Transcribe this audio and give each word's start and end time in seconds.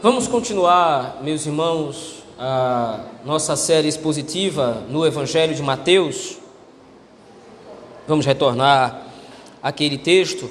Vamos 0.00 0.28
continuar, 0.28 1.18
meus 1.24 1.44
irmãos, 1.44 2.22
a 2.38 3.00
nossa 3.24 3.56
série 3.56 3.88
expositiva 3.88 4.84
no 4.88 5.04
Evangelho 5.04 5.56
de 5.56 5.60
Mateus. 5.60 6.38
Vamos 8.06 8.24
retornar 8.24 9.08
àquele 9.60 9.98
texto. 9.98 10.48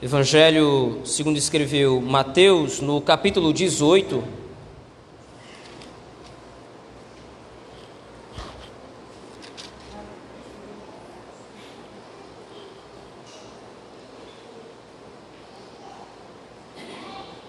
Evangelho, 0.00 1.00
segundo 1.04 1.38
escreveu 1.38 2.00
Mateus, 2.00 2.80
no 2.80 3.00
capítulo 3.00 3.52
18. 3.52 4.45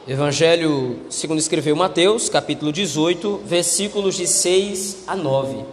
Evangelho, 0.08 1.02
segundo 1.10 1.38
escreveu 1.38 1.76
Mateus, 1.76 2.30
capítulo 2.30 2.72
18, 2.72 3.42
versículos 3.44 4.16
de 4.16 4.26
6 4.26 5.04
a 5.06 5.18
9. 5.18 5.66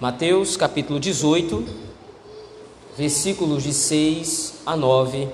Mateus, 0.00 0.56
capítulo 0.56 0.98
18, 0.98 1.64
versículos 2.98 3.62
de 3.62 3.72
6 3.72 4.62
a 4.66 4.76
9. 4.76 5.28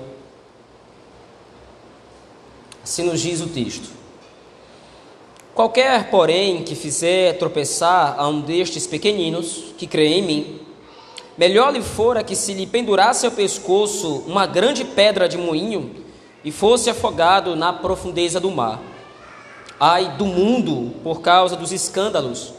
Assim 2.83 3.01
nos 3.01 3.19
diz 3.19 3.41
o 3.41 3.47
texto. 3.47 4.00
Qualquer, 5.53 6.09
porém, 6.09 6.63
que 6.63 6.75
fizer 6.75 7.37
tropeçar 7.37 8.15
a 8.17 8.25
um 8.27 8.39
destes 8.39 8.87
pequeninos 8.87 9.73
que 9.77 9.85
crê 9.85 10.07
em 10.07 10.21
mim, 10.21 10.59
melhor 11.37 11.73
lhe 11.73 11.81
fora 11.81 12.23
que 12.23 12.37
se 12.37 12.53
lhe 12.53 12.65
pendurasse 12.65 13.25
ao 13.25 13.33
pescoço 13.33 14.23
uma 14.25 14.45
grande 14.45 14.85
pedra 14.85 15.27
de 15.27 15.37
moinho 15.37 15.91
e 16.43 16.51
fosse 16.51 16.89
afogado 16.89 17.53
na 17.55 17.73
profundeza 17.73 18.39
do 18.39 18.49
mar. 18.49 18.79
Ai 19.77 20.15
do 20.15 20.25
mundo 20.25 20.93
por 21.03 21.19
causa 21.19 21.57
dos 21.57 21.73
escândalos, 21.73 22.53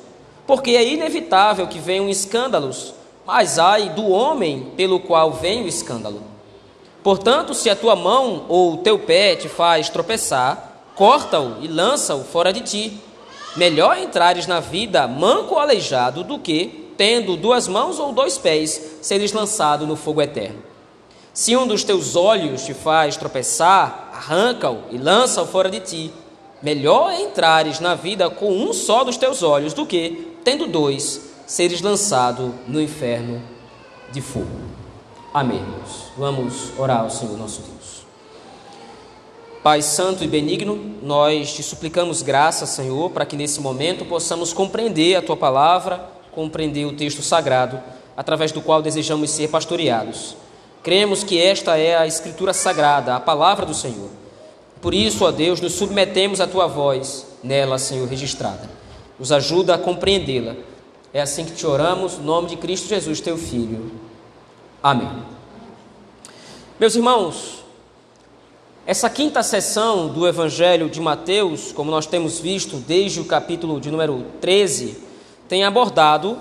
porque 0.46 0.72
é 0.72 0.86
inevitável 0.86 1.66
que 1.66 1.78
venham 1.78 2.10
escândalos, 2.10 2.92
mas 3.26 3.58
ai 3.58 3.88
do 3.88 4.06
homem 4.10 4.72
pelo 4.76 5.00
qual 5.00 5.32
vem 5.32 5.64
o 5.64 5.68
escândalo. 5.68 6.20
Portanto, 7.02 7.54
se 7.54 7.70
a 7.70 7.76
tua 7.76 7.96
mão 7.96 8.44
ou 8.48 8.74
o 8.74 8.76
teu 8.78 8.98
pé 8.98 9.34
te 9.34 9.48
faz 9.48 9.88
tropeçar, 9.88 10.71
corta-o 10.94 11.56
e 11.62 11.68
lança-o 11.68 12.24
fora 12.24 12.52
de 12.52 12.60
ti. 12.60 13.00
Melhor 13.56 13.98
entrares 13.98 14.46
na 14.46 14.60
vida 14.60 15.06
manco 15.06 15.54
ou 15.54 15.60
aleijado 15.60 16.24
do 16.24 16.38
que, 16.38 16.92
tendo 16.96 17.36
duas 17.36 17.68
mãos 17.68 17.98
ou 17.98 18.12
dois 18.12 18.38
pés, 18.38 18.98
seres 19.02 19.32
lançado 19.32 19.86
no 19.86 19.96
fogo 19.96 20.22
eterno. 20.22 20.62
Se 21.34 21.56
um 21.56 21.66
dos 21.66 21.82
teus 21.82 22.14
olhos 22.14 22.64
te 22.64 22.74
faz 22.74 23.16
tropeçar, 23.16 24.10
arranca-o 24.12 24.82
e 24.90 24.98
lança-o 24.98 25.46
fora 25.46 25.70
de 25.70 25.80
ti. 25.80 26.12
Melhor 26.62 27.12
entrares 27.12 27.80
na 27.80 27.94
vida 27.94 28.30
com 28.30 28.52
um 28.52 28.72
só 28.72 29.02
dos 29.02 29.16
teus 29.16 29.42
olhos 29.42 29.72
do 29.72 29.86
que, 29.86 30.36
tendo 30.44 30.66
dois, 30.66 31.32
seres 31.46 31.80
lançado 31.80 32.54
no 32.68 32.80
inferno 32.80 33.42
de 34.12 34.20
fogo. 34.20 34.46
Amém. 35.32 35.64
Vamos 36.16 36.78
orar 36.78 37.00
ao 37.00 37.10
Senhor 37.10 37.36
nosso 37.38 37.62
Deus. 37.62 37.71
Pai 39.62 39.80
Santo 39.80 40.24
e 40.24 40.26
Benigno, 40.26 40.96
nós 41.00 41.54
te 41.54 41.62
suplicamos 41.62 42.20
graça, 42.20 42.66
Senhor, 42.66 43.10
para 43.10 43.24
que 43.24 43.36
nesse 43.36 43.60
momento 43.60 44.04
possamos 44.04 44.52
compreender 44.52 45.14
a 45.14 45.22
tua 45.22 45.36
palavra, 45.36 46.04
compreender 46.32 46.84
o 46.84 46.96
texto 46.96 47.22
sagrado, 47.22 47.80
através 48.16 48.50
do 48.50 48.60
qual 48.60 48.82
desejamos 48.82 49.30
ser 49.30 49.48
pastoreados. 49.50 50.34
Cremos 50.82 51.22
que 51.22 51.40
esta 51.40 51.76
é 51.78 51.96
a 51.96 52.08
Escritura 52.08 52.52
sagrada, 52.52 53.14
a 53.14 53.20
palavra 53.20 53.64
do 53.64 53.72
Senhor. 53.72 54.10
Por 54.80 54.92
isso, 54.92 55.24
ó 55.24 55.30
Deus, 55.30 55.60
nos 55.60 55.74
submetemos 55.74 56.40
à 56.40 56.46
tua 56.48 56.66
voz, 56.66 57.24
nela, 57.40 57.78
Senhor, 57.78 58.08
registrada. 58.08 58.68
Nos 59.16 59.30
ajuda 59.30 59.76
a 59.76 59.78
compreendê-la. 59.78 60.56
É 61.14 61.20
assim 61.20 61.44
que 61.44 61.52
te 61.52 61.64
oramos, 61.64 62.18
no 62.18 62.24
nome 62.24 62.48
de 62.48 62.56
Cristo 62.56 62.88
Jesus, 62.88 63.20
teu 63.20 63.38
Filho. 63.38 63.92
Amém. 64.82 65.08
Meus 66.80 66.96
irmãos, 66.96 67.61
essa 68.84 69.08
quinta 69.08 69.44
sessão 69.44 70.08
do 70.08 70.26
Evangelho 70.26 70.88
de 70.88 71.00
Mateus, 71.00 71.70
como 71.70 71.88
nós 71.88 72.04
temos 72.04 72.40
visto 72.40 72.78
desde 72.78 73.20
o 73.20 73.24
capítulo 73.24 73.80
de 73.80 73.92
número 73.92 74.24
13, 74.40 74.96
tem 75.48 75.62
abordado 75.62 76.36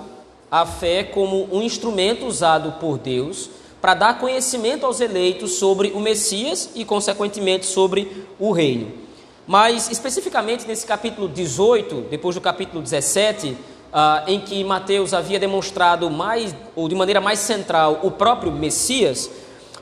a 0.49 0.65
fé 0.65 1.03
como 1.03 1.47
um 1.51 1.61
instrumento 1.61 2.25
usado 2.25 2.79
por 2.79 2.97
Deus 2.97 3.47
para 3.79 3.93
dar 3.93 4.19
conhecimento 4.19 4.87
aos 4.87 4.99
eleitos 4.99 5.53
sobre 5.53 5.89
o 5.89 5.99
Messias 5.99 6.71
e, 6.73 6.83
consequentemente, 6.83 7.67
sobre 7.67 8.25
o 8.39 8.51
reino. 8.51 8.91
Mas, 9.45 9.91
especificamente 9.91 10.67
nesse 10.67 10.85
capítulo 10.85 11.27
18, 11.27 12.07
depois 12.09 12.33
do 12.33 12.41
capítulo 12.41 12.81
17, 12.81 13.55
ah, 13.93 14.23
em 14.25 14.39
que 14.39 14.63
Mateus 14.63 15.13
havia 15.13 15.39
demonstrado 15.39 16.09
mais, 16.09 16.55
ou 16.75 16.89
de 16.89 16.95
maneira 16.95 17.21
mais 17.21 17.37
central, 17.37 17.99
o 18.01 18.09
próprio 18.09 18.51
Messias, 18.51 19.29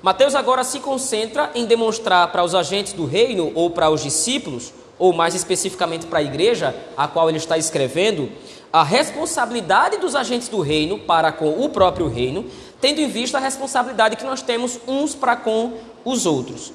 Mateus 0.02 0.34
agora 0.34 0.64
se 0.64 0.80
concentra 0.80 1.52
em 1.54 1.66
demonstrar 1.66 2.32
para 2.32 2.44
os 2.44 2.56
agentes 2.56 2.94
do 2.94 3.06
reino 3.06 3.52
ou 3.54 3.70
para 3.70 3.90
os 3.90 4.02
discípulos, 4.02 4.74
ou 4.98 5.12
mais 5.12 5.36
especificamente 5.36 6.06
para 6.06 6.20
a 6.20 6.24
igreja 6.24 6.76
a 6.96 7.08
qual 7.08 7.28
ele 7.30 7.38
está 7.38 7.58
escrevendo, 7.58 8.30
a 8.72 8.84
responsabilidade 8.84 9.98
dos 9.98 10.16
agentes 10.16 10.48
do 10.48 10.62
reino 10.62 11.00
para 11.00 11.32
com 11.32 11.64
o 11.64 11.70
próprio 11.70 12.08
reino, 12.08 12.46
tendo 12.80 13.02
em 13.02 13.10
vista 13.10 13.38
a 13.38 13.42
responsabilidade 13.42 14.16
que 14.16 14.24
nós 14.24 14.42
temos 14.42 14.80
uns 14.88 15.16
para 15.16 15.36
com 15.36 15.74
os 16.06 16.26
outros. 16.26 16.72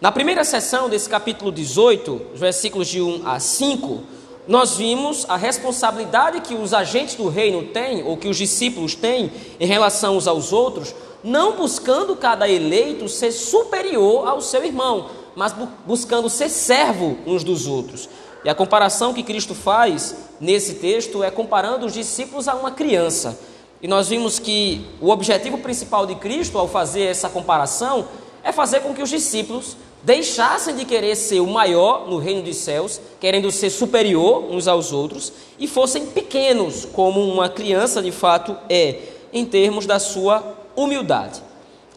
Na 0.00 0.12
primeira 0.12 0.44
sessão 0.44 0.88
desse 0.88 1.08
capítulo 1.08 1.50
18, 1.50 2.20
versículos 2.34 2.88
de 2.88 3.00
1 3.00 3.26
a 3.26 3.40
5, 3.40 4.02
nós 4.46 4.76
vimos 4.76 5.26
a 5.28 5.36
responsabilidade 5.36 6.40
que 6.40 6.54
os 6.54 6.72
agentes 6.72 7.14
do 7.14 7.28
reino 7.28 7.64
têm, 7.64 8.02
ou 8.02 8.16
que 8.16 8.28
os 8.28 8.36
discípulos 8.36 8.94
têm, 8.94 9.30
em 9.60 9.66
relação 9.66 10.18
aos 10.26 10.52
outros, 10.52 10.94
não 11.22 11.56
buscando 11.56 12.16
cada 12.16 12.48
eleito 12.48 13.08
ser 13.08 13.32
superior 13.32 14.26
ao 14.28 14.40
seu 14.40 14.64
irmão, 14.64 15.10
mas 15.34 15.54
buscando 15.86 16.28
ser 16.28 16.48
servo 16.48 17.18
uns 17.26 17.44
dos 17.44 17.66
outros. 17.66 18.08
E 18.44 18.48
a 18.48 18.54
comparação 18.54 19.12
que 19.12 19.22
Cristo 19.22 19.54
faz 19.54 20.14
nesse 20.40 20.74
texto 20.74 21.22
é 21.22 21.30
comparando 21.30 21.86
os 21.86 21.92
discípulos 21.92 22.48
a 22.48 22.54
uma 22.54 22.70
criança. 22.70 23.38
E 23.80 23.86
nós 23.86 24.08
vimos 24.08 24.38
que 24.38 24.84
o 25.00 25.10
objetivo 25.10 25.58
principal 25.58 26.06
de 26.06 26.14
Cristo 26.16 26.58
ao 26.58 26.66
fazer 26.66 27.02
essa 27.02 27.28
comparação 27.28 28.08
é 28.42 28.52
fazer 28.52 28.80
com 28.80 28.94
que 28.94 29.02
os 29.02 29.10
discípulos 29.10 29.76
deixassem 30.02 30.74
de 30.74 30.84
querer 30.84 31.16
ser 31.16 31.40
o 31.40 31.46
maior 31.46 32.08
no 32.08 32.18
reino 32.18 32.42
dos 32.42 32.56
céus, 32.56 33.00
querendo 33.20 33.50
ser 33.50 33.70
superior 33.70 34.44
uns 34.50 34.68
aos 34.68 34.92
outros, 34.92 35.32
e 35.58 35.66
fossem 35.66 36.06
pequenos, 36.06 36.84
como 36.84 37.20
uma 37.20 37.48
criança 37.48 38.00
de 38.00 38.12
fato 38.12 38.56
é, 38.68 39.00
em 39.32 39.44
termos 39.44 39.86
da 39.86 39.98
sua 39.98 40.57
humildade. 40.82 41.42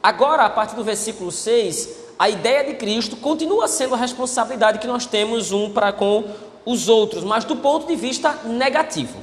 Agora, 0.02 0.44
a 0.44 0.50
partir 0.50 0.76
do 0.76 0.84
versículo 0.84 1.32
6, 1.32 1.90
a 2.18 2.30
ideia 2.30 2.64
de 2.64 2.74
Cristo 2.76 3.16
continua 3.16 3.68
sendo 3.68 3.94
a 3.94 3.98
responsabilidade 3.98 4.80
que 4.80 4.88
nós 4.88 5.06
temos 5.06 5.52
um 5.52 5.70
para 5.70 5.92
com 5.92 6.24
os 6.66 6.90
outros, 6.90 7.24
mas 7.24 7.44
do 7.46 7.56
ponto 7.56 7.88
de 7.88 7.96
vista 7.96 8.40
negativo. 8.46 9.18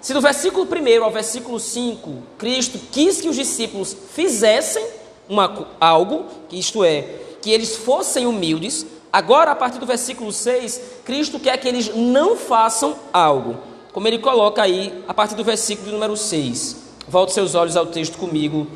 Se 0.00 0.14
do 0.14 0.20
versículo 0.20 0.66
1 0.66 1.04
ao 1.04 1.10
versículo 1.10 1.60
5, 1.60 2.10
Cristo 2.38 2.80
quis 2.90 3.20
que 3.20 3.28
os 3.28 3.36
discípulos 3.36 3.96
fizessem 4.12 4.84
uma, 5.28 5.68
algo, 5.80 6.24
isto 6.50 6.82
é, 6.82 7.02
que 7.42 7.50
eles 7.50 7.76
fossem 7.76 8.26
humildes, 8.26 8.86
agora 9.12 9.50
a 9.50 9.54
partir 9.54 9.78
do 9.78 9.86
versículo 9.86 10.32
6, 10.32 10.80
Cristo 11.04 11.38
quer 11.38 11.56
que 11.58 11.68
eles 11.68 11.94
não 11.94 12.36
façam 12.36 12.96
algo, 13.12 13.58
como 13.92 14.08
ele 14.08 14.18
coloca 14.18 14.62
aí 14.62 15.04
a 15.06 15.14
partir 15.14 15.34
do 15.34 15.44
versículo 15.44 15.92
número 15.92 16.16
6. 16.16 16.89
Volte 17.08 17.32
seus 17.32 17.54
olhos 17.54 17.76
ao 17.76 17.86
texto 17.86 18.18
comigo, 18.18 18.66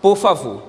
por 0.00 0.16
favor. 0.16 0.62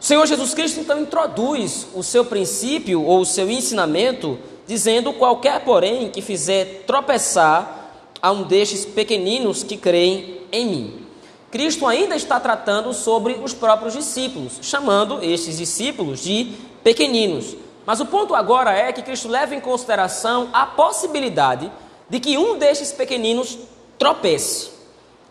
O 0.00 0.04
Senhor 0.04 0.26
Jesus 0.26 0.54
Cristo 0.54 0.80
então 0.80 1.00
introduz 1.00 1.86
o 1.94 2.02
seu 2.02 2.24
princípio 2.24 3.02
ou 3.02 3.20
o 3.20 3.26
seu 3.26 3.50
ensinamento, 3.50 4.38
dizendo: 4.66 5.12
qualquer, 5.12 5.64
porém, 5.64 6.10
que 6.10 6.20
fizer 6.20 6.84
tropeçar 6.86 7.90
a 8.20 8.30
um 8.30 8.42
destes 8.42 8.84
pequeninos 8.84 9.62
que 9.62 9.76
creem 9.76 10.40
em 10.52 10.66
mim. 10.66 11.06
Cristo 11.50 11.86
ainda 11.86 12.14
está 12.14 12.38
tratando 12.38 12.92
sobre 12.92 13.34
os 13.42 13.54
próprios 13.54 13.94
discípulos, 13.94 14.58
chamando 14.62 15.22
estes 15.22 15.56
discípulos 15.56 16.22
de 16.22 16.52
pequeninos. 16.84 17.56
Mas 17.86 18.00
o 18.00 18.06
ponto 18.06 18.34
agora 18.34 18.72
é 18.72 18.92
que 18.92 19.02
Cristo 19.02 19.28
leva 19.28 19.54
em 19.54 19.60
consideração 19.60 20.50
a 20.52 20.66
possibilidade 20.66 21.70
de 22.10 22.20
que 22.20 22.36
um 22.36 22.58
destes 22.58 22.92
pequeninos 22.92 23.58
tropece. 23.98 24.75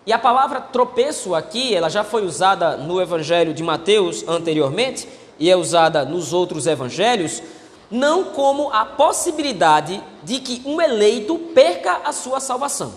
E 0.06 0.14
a 0.14 0.20
palavra 0.20 0.62
tropeço 0.62 1.34
aqui, 1.34 1.74
ela 1.74 1.90
já 1.90 2.04
foi 2.04 2.26
usada 2.26 2.78
no 2.78 3.02
Evangelho 3.02 3.54
de 3.54 3.64
Mateus 3.64 4.24
anteriormente 4.28 5.08
e 5.40 5.50
é 5.50 5.56
usada 5.56 6.06
nos 6.06 6.32
outros 6.32 6.68
evangelhos, 6.68 7.42
não 7.90 8.26
como 8.26 8.72
a 8.72 8.86
possibilidade 8.86 10.02
de 10.24 10.40
que 10.40 10.62
um 10.64 10.80
eleito 10.80 11.38
perca 11.56 12.02
a 12.06 12.12
sua 12.12 12.40
salvação. 12.40 12.94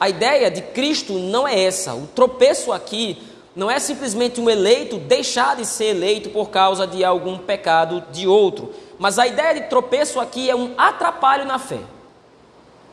A 0.00 0.08
ideia 0.08 0.50
de 0.50 0.62
Cristo 0.62 1.12
não 1.12 1.46
é 1.46 1.60
essa. 1.60 1.94
O 1.94 2.06
tropeço 2.08 2.72
aqui 2.72 3.22
não 3.54 3.70
é 3.70 3.78
simplesmente 3.78 4.40
um 4.40 4.50
eleito 4.50 4.98
deixar 4.98 5.56
de 5.56 5.64
ser 5.66 5.96
eleito 5.96 6.30
por 6.30 6.50
causa 6.50 6.86
de 6.86 7.04
algum 7.04 7.38
pecado 7.38 8.02
de 8.12 8.26
outro. 8.26 8.72
Mas 8.98 9.18
a 9.18 9.26
ideia 9.26 9.54
de 9.54 9.68
tropeço 9.68 10.20
aqui 10.20 10.50
é 10.50 10.54
um 10.54 10.74
atrapalho 10.76 11.44
na 11.44 11.58
fé. 11.58 11.80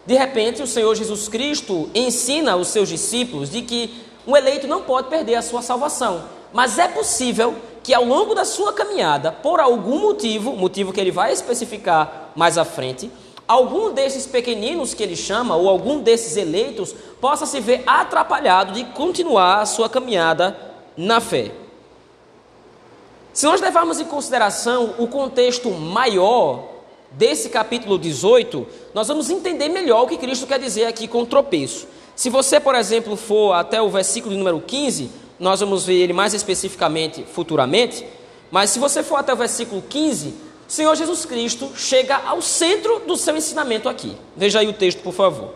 De 0.06 0.14
repente, 0.14 0.62
o 0.62 0.68
Senhor 0.68 0.94
Jesus 0.96 1.28
Cristo 1.28 1.90
ensina 1.96 2.56
os 2.56 2.68
seus 2.68 2.90
discípulos 2.90 3.50
de 3.50 3.62
que 3.64 4.06
um 4.28 4.36
eleito 4.36 4.68
não 4.68 4.82
pode 4.82 5.10
perder 5.10 5.36
a 5.36 5.42
sua 5.42 5.62
salvação. 5.62 6.24
Mas 6.54 6.78
é 6.78 6.88
possível 6.88 7.56
que 7.84 7.94
ao 7.94 8.06
longo 8.06 8.34
da 8.34 8.46
sua 8.46 8.74
caminhada, 8.74 9.32
por 9.32 9.60
algum 9.60 10.00
motivo, 10.00 10.54
motivo 10.56 10.94
que 10.94 11.00
ele 11.00 11.12
vai 11.12 11.32
especificar 11.32 12.32
mais 12.36 12.58
à 12.58 12.66
frente, 12.66 13.12
algum 13.48 13.94
desses 13.94 14.26
pequeninos 14.26 14.94
que 14.94 15.04
ele 15.04 15.16
chama, 15.16 15.56
ou 15.56 15.70
algum 15.70 16.00
desses 16.00 16.38
eleitos, 16.38 16.96
possa 17.20 17.46
se 17.46 17.60
ver 17.60 17.84
atrapalhado 17.86 18.74
de 18.74 18.84
continuar 18.86 19.62
a 19.62 19.66
sua 19.66 19.90
caminhada 19.90 20.58
na 20.96 21.20
fé. 21.20 21.52
Se 23.34 23.46
nós 23.46 23.60
levarmos 23.60 24.00
em 24.00 24.06
consideração 24.06 24.96
o 24.98 25.08
contexto 25.08 25.70
maior 25.72 26.75
desse 27.12 27.50
capítulo 27.50 27.98
18, 27.98 28.68
nós 28.94 29.08
vamos 29.08 29.30
entender 29.30 29.70
melhor 29.70 30.04
o 30.04 30.08
que 30.08 30.18
Cristo 30.18 30.48
quer 30.48 30.60
dizer 30.60 30.86
aqui 30.86 31.08
com 31.08 31.26
tropeço. 31.26 31.88
Se 32.16 32.30
você, 32.30 32.60
por 32.60 32.76
exemplo, 32.76 33.16
for 33.16 33.54
até 33.54 33.82
o 33.82 33.90
versículo 33.90 34.36
número 34.36 34.62
15, 34.62 35.10
nós 35.40 35.60
vamos 35.60 35.86
ver 35.86 35.96
ele 35.96 36.14
mais 36.14 36.34
especificamente 36.34 37.24
futuramente, 37.24 38.06
mas 38.50 38.70
se 38.70 38.80
você 38.80 39.04
for 39.04 39.18
até 39.18 39.34
o 39.34 39.38
versículo 39.38 39.82
15, 39.82 40.30
o 40.68 40.72
Senhor 40.72 40.96
Jesus 40.96 41.26
Cristo 41.26 41.72
chega 41.76 42.16
ao 42.16 42.42
centro 42.42 43.02
do 43.02 43.18
seu 43.18 43.36
ensinamento 43.36 43.90
aqui. 43.90 44.16
Veja 44.36 44.60
aí 44.60 44.68
o 44.68 44.74
texto, 44.74 45.02
por 45.02 45.14
favor. 45.14 45.54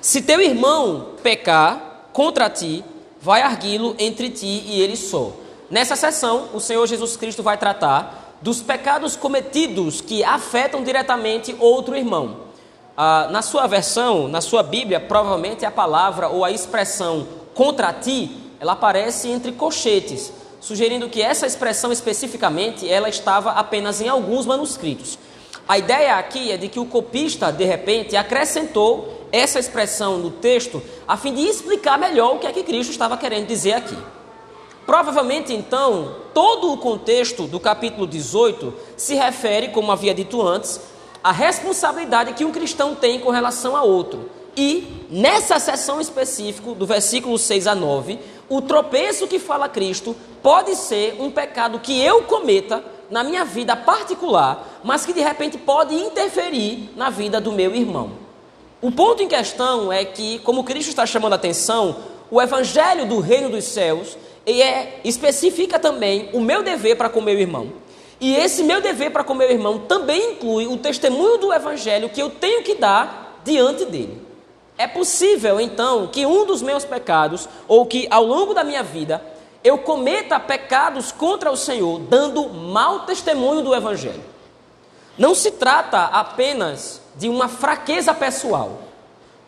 Se 0.00 0.22
teu 0.22 0.40
irmão 0.40 1.10
pecar 1.22 2.08
contra 2.12 2.48
ti, 2.48 2.82
vai 3.20 3.42
arguí-lo 3.42 3.94
entre 3.98 4.30
ti 4.30 4.64
e 4.66 4.80
ele 4.80 4.96
só. 4.96 5.32
Nessa 5.70 5.94
sessão, 5.94 6.48
o 6.54 6.60
Senhor 6.60 6.86
Jesus 6.86 7.16
Cristo 7.16 7.42
vai 7.42 7.56
tratar 7.56 8.29
dos 8.42 8.62
pecados 8.62 9.16
cometidos 9.16 10.00
que 10.00 10.24
afetam 10.24 10.82
diretamente 10.82 11.54
outro 11.58 11.96
irmão. 11.96 12.48
Ah, 12.96 13.28
na 13.30 13.42
sua 13.42 13.66
versão, 13.66 14.28
na 14.28 14.40
sua 14.40 14.62
Bíblia, 14.62 15.00
provavelmente 15.00 15.64
a 15.64 15.70
palavra 15.70 16.28
ou 16.28 16.44
a 16.44 16.50
expressão 16.50 17.26
contra 17.54 17.92
ti, 17.92 18.30
ela 18.58 18.72
aparece 18.72 19.28
entre 19.28 19.52
colchetes, 19.52 20.32
sugerindo 20.60 21.08
que 21.08 21.22
essa 21.22 21.46
expressão 21.46 21.92
especificamente 21.92 22.88
ela 22.88 23.08
estava 23.08 23.52
apenas 23.52 24.00
em 24.00 24.08
alguns 24.08 24.46
manuscritos. 24.46 25.18
A 25.66 25.78
ideia 25.78 26.16
aqui 26.16 26.50
é 26.50 26.56
de 26.56 26.68
que 26.68 26.80
o 26.80 26.84
copista, 26.84 27.52
de 27.52 27.64
repente, 27.64 28.16
acrescentou 28.16 29.26
essa 29.32 29.58
expressão 29.58 30.18
no 30.18 30.30
texto 30.30 30.82
a 31.06 31.16
fim 31.16 31.32
de 31.32 31.42
explicar 31.42 31.98
melhor 31.98 32.34
o 32.34 32.38
que 32.38 32.46
é 32.46 32.52
que 32.52 32.62
Cristo 32.62 32.90
estava 32.90 33.16
querendo 33.16 33.46
dizer 33.46 33.74
aqui. 33.74 33.96
Provavelmente, 34.90 35.54
então, 35.54 36.16
todo 36.34 36.72
o 36.72 36.76
contexto 36.76 37.46
do 37.46 37.60
capítulo 37.60 38.08
18 38.08 38.74
se 38.96 39.14
refere, 39.14 39.68
como 39.68 39.92
havia 39.92 40.12
dito 40.12 40.42
antes, 40.42 40.80
à 41.22 41.30
responsabilidade 41.30 42.32
que 42.32 42.44
um 42.44 42.50
cristão 42.50 42.96
tem 42.96 43.20
com 43.20 43.30
relação 43.30 43.76
a 43.76 43.84
outro. 43.84 44.28
E 44.56 45.06
nessa 45.08 45.60
seção 45.60 46.00
específica, 46.00 46.72
do 46.72 46.86
versículo 46.86 47.38
6 47.38 47.68
a 47.68 47.74
9, 47.76 48.18
o 48.48 48.60
tropeço 48.60 49.28
que 49.28 49.38
fala 49.38 49.68
Cristo 49.68 50.16
pode 50.42 50.74
ser 50.74 51.14
um 51.20 51.30
pecado 51.30 51.78
que 51.78 52.04
eu 52.04 52.24
cometa 52.24 52.82
na 53.08 53.22
minha 53.22 53.44
vida 53.44 53.76
particular, 53.76 54.80
mas 54.82 55.06
que 55.06 55.12
de 55.12 55.20
repente 55.20 55.56
pode 55.56 55.94
interferir 55.94 56.90
na 56.96 57.10
vida 57.10 57.40
do 57.40 57.52
meu 57.52 57.76
irmão. 57.76 58.10
O 58.82 58.90
ponto 58.90 59.22
em 59.22 59.28
questão 59.28 59.92
é 59.92 60.04
que, 60.04 60.40
como 60.40 60.64
Cristo 60.64 60.88
está 60.88 61.06
chamando 61.06 61.34
a 61.34 61.36
atenção, 61.36 61.96
o 62.28 62.42
evangelho 62.42 63.06
do 63.06 63.20
reino 63.20 63.48
dos 63.48 63.66
céus 63.66 64.16
é, 64.46 65.00
especifica 65.04 65.78
também 65.78 66.30
o 66.32 66.40
meu 66.40 66.62
dever 66.62 66.96
para 66.96 67.08
com 67.08 67.20
meu 67.20 67.38
irmão. 67.38 67.72
E 68.20 68.36
esse 68.36 68.62
meu 68.62 68.80
dever 68.80 69.10
para 69.10 69.24
com 69.24 69.34
meu 69.34 69.50
irmão 69.50 69.78
também 69.78 70.32
inclui 70.32 70.66
o 70.66 70.76
testemunho 70.76 71.38
do 71.38 71.52
evangelho 71.52 72.08
que 72.08 72.20
eu 72.20 72.28
tenho 72.28 72.62
que 72.62 72.74
dar 72.74 73.40
diante 73.44 73.84
dele. 73.86 74.20
É 74.76 74.86
possível, 74.86 75.60
então, 75.60 76.06
que 76.06 76.24
um 76.24 76.46
dos 76.46 76.62
meus 76.62 76.84
pecados, 76.84 77.48
ou 77.68 77.84
que 77.84 78.06
ao 78.10 78.24
longo 78.24 78.54
da 78.54 78.64
minha 78.64 78.82
vida, 78.82 79.22
eu 79.62 79.78
cometa 79.78 80.40
pecados 80.40 81.12
contra 81.12 81.50
o 81.50 81.56
Senhor, 81.56 82.00
dando 82.00 82.48
mau 82.48 83.00
testemunho 83.00 83.62
do 83.62 83.74
Evangelho. 83.74 84.24
Não 85.18 85.34
se 85.34 85.50
trata 85.50 86.04
apenas 86.04 87.00
de 87.16 87.28
uma 87.28 87.46
fraqueza 87.46 88.14
pessoal. 88.14 88.78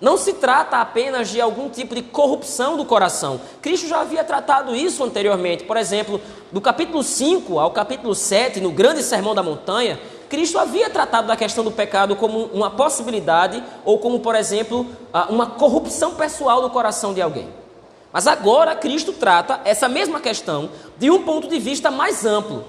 Não 0.03 0.17
se 0.17 0.33
trata 0.33 0.79
apenas 0.79 1.29
de 1.29 1.41
algum 1.41 1.69
tipo 1.69 1.95
de 1.95 2.03
corrupção 2.03 2.77
do 2.77 2.85
coração. 2.85 3.41
Cristo 3.61 3.87
já 3.87 4.01
havia 4.01 4.25
tratado 4.25 4.75
isso 4.75 5.05
anteriormente. 5.05 5.63
Por 5.63 5.77
exemplo, 5.77 6.21
do 6.51 6.61
capítulo 6.61 7.05
5 7.05 7.57
ao 7.61 7.71
capítulo 7.71 8.13
7, 8.13 8.61
no 8.61 8.73
grande 8.73 9.01
sermão 9.05 9.33
da 9.33 9.45
montanha, 9.45 10.01
Cristo 10.29 10.59
havia 10.59 10.91
tratado 10.91 11.29
da 11.29 11.37
questão 11.37 11.63
do 11.63 11.71
pecado 11.71 12.17
como 12.17 12.47
uma 12.47 12.69
possibilidade 12.69 13.63
ou 13.85 13.97
como, 14.01 14.19
por 14.19 14.35
exemplo, 14.35 14.89
uma 15.29 15.47
corrupção 15.47 16.17
pessoal 16.17 16.61
do 16.61 16.71
coração 16.71 17.15
de 17.15 17.23
alguém. 17.23 17.49
Mas 18.13 18.27
agora 18.27 18.75
Cristo 18.75 19.13
trata 19.13 19.61
essa 19.65 19.89
mesma 19.89 20.19
questão 20.19 20.69
de 20.99 21.13
um 21.13 21.23
ponto 21.23 21.47
de 21.47 21.61
vista 21.61 21.93
mais 21.93 22.27
amplo. 22.27 22.65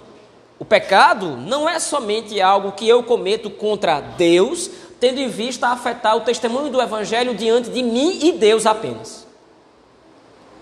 O 0.59 0.65
pecado 0.65 1.36
não 1.36 1.68
é 1.68 1.79
somente 1.79 2.39
algo 2.39 2.74
que 2.74 2.88
eu 2.88 3.01
cometo 3.03 3.50
contra 3.50 4.00
Deus, 4.00 4.69
tendo 5.03 5.19
em 5.19 5.27
vista 5.27 5.67
afetar 5.67 6.15
o 6.15 6.21
testemunho 6.21 6.69
do 6.71 6.81
Evangelho 6.81 7.35
diante 7.35 7.69
de 7.69 7.83
mim 7.83 8.19
e 8.23 8.31
Deus 8.31 8.65
apenas. 8.65 9.27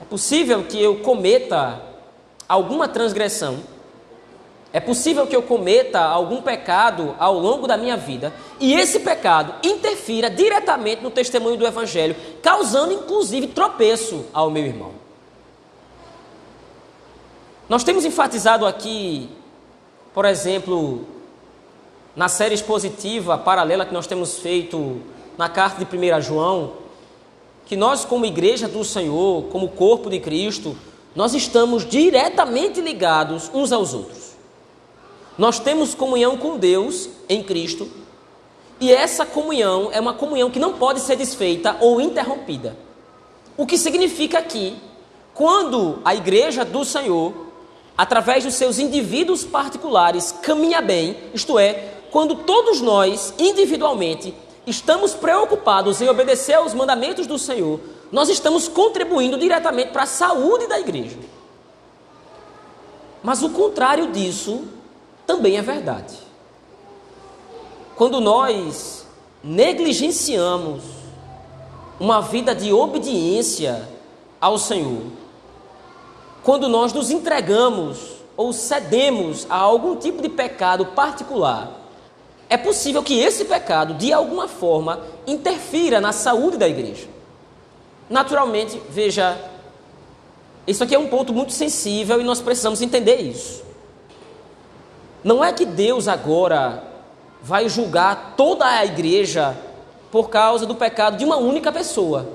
É 0.01 0.05
possível 0.05 0.63
que 0.63 0.81
eu 0.81 0.95
cometa 1.01 1.79
alguma 2.49 2.87
transgressão 2.87 3.59
é 4.73 4.79
possível 4.79 5.27
que 5.27 5.35
eu 5.35 5.43
cometa 5.43 5.99
algum 5.99 6.41
pecado 6.41 7.13
ao 7.19 7.37
longo 7.37 7.67
da 7.67 7.77
minha 7.77 7.97
vida 7.97 8.33
e 8.59 8.73
esse 8.73 9.01
pecado 9.01 9.53
interfira 9.63 10.27
diretamente 10.27 11.03
no 11.03 11.11
testemunho 11.11 11.57
do 11.57 11.67
Evangelho, 11.67 12.15
causando 12.41 12.93
inclusive 12.93 13.47
tropeço 13.47 14.25
ao 14.33 14.49
meu 14.49 14.65
irmão. 14.65 14.93
Nós 17.69 17.83
temos 17.83 18.05
enfatizado 18.05 18.65
aqui, 18.65 19.29
por 20.13 20.25
exemplo, 20.25 21.05
na 22.15 22.27
série 22.27 22.55
expositiva 22.55 23.37
paralela 23.37 23.85
que 23.85 23.93
nós 23.93 24.07
temos 24.07 24.39
feito 24.39 25.01
na 25.37 25.47
carta 25.47 25.83
de 25.83 25.97
1 25.97 26.21
João, 26.21 26.73
que 27.65 27.75
nós, 27.75 28.03
como 28.03 28.25
igreja 28.25 28.67
do 28.67 28.83
Senhor, 28.83 29.45
como 29.45 29.69
corpo 29.69 30.09
de 30.09 30.19
Cristo, 30.19 30.75
nós 31.15 31.33
estamos 31.33 31.85
diretamente 31.85 32.81
ligados 32.81 33.49
uns 33.53 33.71
aos 33.71 33.93
outros. 33.93 34.31
Nós 35.37 35.59
temos 35.59 35.95
comunhão 35.95 36.37
com 36.37 36.57
Deus 36.57 37.09
em 37.29 37.41
Cristo, 37.41 37.89
e 38.79 38.91
essa 38.91 39.25
comunhão 39.25 39.89
é 39.93 39.99
uma 39.99 40.13
comunhão 40.13 40.49
que 40.49 40.59
não 40.59 40.73
pode 40.73 40.99
ser 40.99 41.15
desfeita 41.15 41.77
ou 41.79 42.01
interrompida. 42.01 42.75
O 43.55 43.65
que 43.65 43.77
significa 43.77 44.41
que, 44.41 44.75
quando 45.33 45.99
a 46.03 46.15
igreja 46.15 46.65
do 46.65 46.83
Senhor, 46.83 47.31
através 47.97 48.43
dos 48.43 48.55
seus 48.55 48.79
indivíduos 48.79 49.43
particulares, 49.45 50.31
caminha 50.41 50.81
bem, 50.81 51.15
isto 51.33 51.59
é, 51.59 52.00
quando 52.11 52.35
todos 52.35 52.81
nós, 52.81 53.33
individualmente, 53.39 54.35
estamos 54.67 55.13
preocupados 55.13 56.01
em 56.01 56.09
obedecer 56.09 56.53
aos 56.53 56.73
mandamentos 56.73 57.25
do 57.25 57.39
Senhor, 57.39 57.79
nós 58.11 58.27
estamos 58.27 58.67
contribuindo 58.67 59.37
diretamente 59.37 59.91
para 59.91 60.03
a 60.03 60.07
saúde 60.07 60.67
da 60.67 60.77
igreja. 60.77 61.17
Mas 63.23 63.41
o 63.41 63.49
contrário 63.49 64.11
disso 64.11 64.65
também 65.25 65.57
é 65.57 65.61
verdade. 65.61 66.17
Quando 67.95 68.19
nós 68.19 69.07
negligenciamos 69.41 70.83
uma 71.97 72.19
vida 72.19 72.53
de 72.53 72.73
obediência 72.73 73.87
ao 74.39 74.57
Senhor, 74.57 75.03
quando 76.43 76.67
nós 76.67 76.91
nos 76.91 77.09
entregamos 77.09 77.99
ou 78.35 78.51
cedemos 78.51 79.47
a 79.49 79.55
algum 79.55 79.95
tipo 79.95 80.21
de 80.21 80.29
pecado 80.29 80.87
particular, 80.87 81.80
é 82.51 82.57
possível 82.57 83.01
que 83.01 83.17
esse 83.17 83.45
pecado, 83.45 83.93
de 83.93 84.11
alguma 84.11 84.45
forma, 84.45 84.99
interfira 85.25 86.01
na 86.01 86.11
saúde 86.11 86.57
da 86.57 86.67
igreja. 86.67 87.07
Naturalmente, 88.09 88.77
veja, 88.89 89.39
isso 90.67 90.83
aqui 90.83 90.93
é 90.93 90.99
um 90.99 91.07
ponto 91.07 91.31
muito 91.31 91.53
sensível 91.53 92.19
e 92.19 92.25
nós 92.25 92.41
precisamos 92.41 92.81
entender 92.81 93.21
isso. 93.21 93.63
Não 95.23 95.41
é 95.41 95.53
que 95.53 95.65
Deus 95.65 96.09
agora 96.09 96.83
vai 97.41 97.69
julgar 97.69 98.33
toda 98.35 98.65
a 98.65 98.85
igreja 98.85 99.57
por 100.11 100.29
causa 100.29 100.65
do 100.65 100.75
pecado 100.75 101.15
de 101.15 101.23
uma 101.23 101.37
única 101.37 101.71
pessoa. 101.71 102.27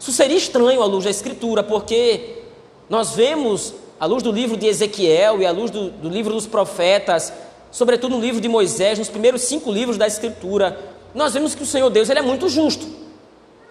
Isso 0.00 0.10
seria 0.10 0.38
estranho 0.38 0.80
à 0.80 0.86
luz 0.86 1.04
da 1.04 1.10
Escritura, 1.10 1.62
porque 1.62 2.44
nós 2.88 3.10
vemos, 3.10 3.74
à 4.00 4.06
luz 4.06 4.22
do 4.22 4.32
livro 4.32 4.56
de 4.56 4.68
Ezequiel 4.68 5.42
e 5.42 5.44
à 5.44 5.50
luz 5.50 5.70
do, 5.70 5.90
do 5.90 6.08
livro 6.08 6.32
dos 6.32 6.46
profetas, 6.46 7.30
sobretudo 7.72 8.14
no 8.14 8.20
livro 8.20 8.40
de 8.40 8.48
Moisés, 8.48 8.98
nos 8.98 9.08
primeiros 9.08 9.42
cinco 9.42 9.72
livros 9.72 9.96
da 9.96 10.06
Escritura, 10.06 10.78
nós 11.14 11.34
vemos 11.34 11.54
que 11.54 11.62
o 11.64 11.66
Senhor 11.66 11.90
Deus 11.90 12.08
ele 12.08 12.20
é 12.20 12.22
muito 12.22 12.48
justo. 12.48 12.86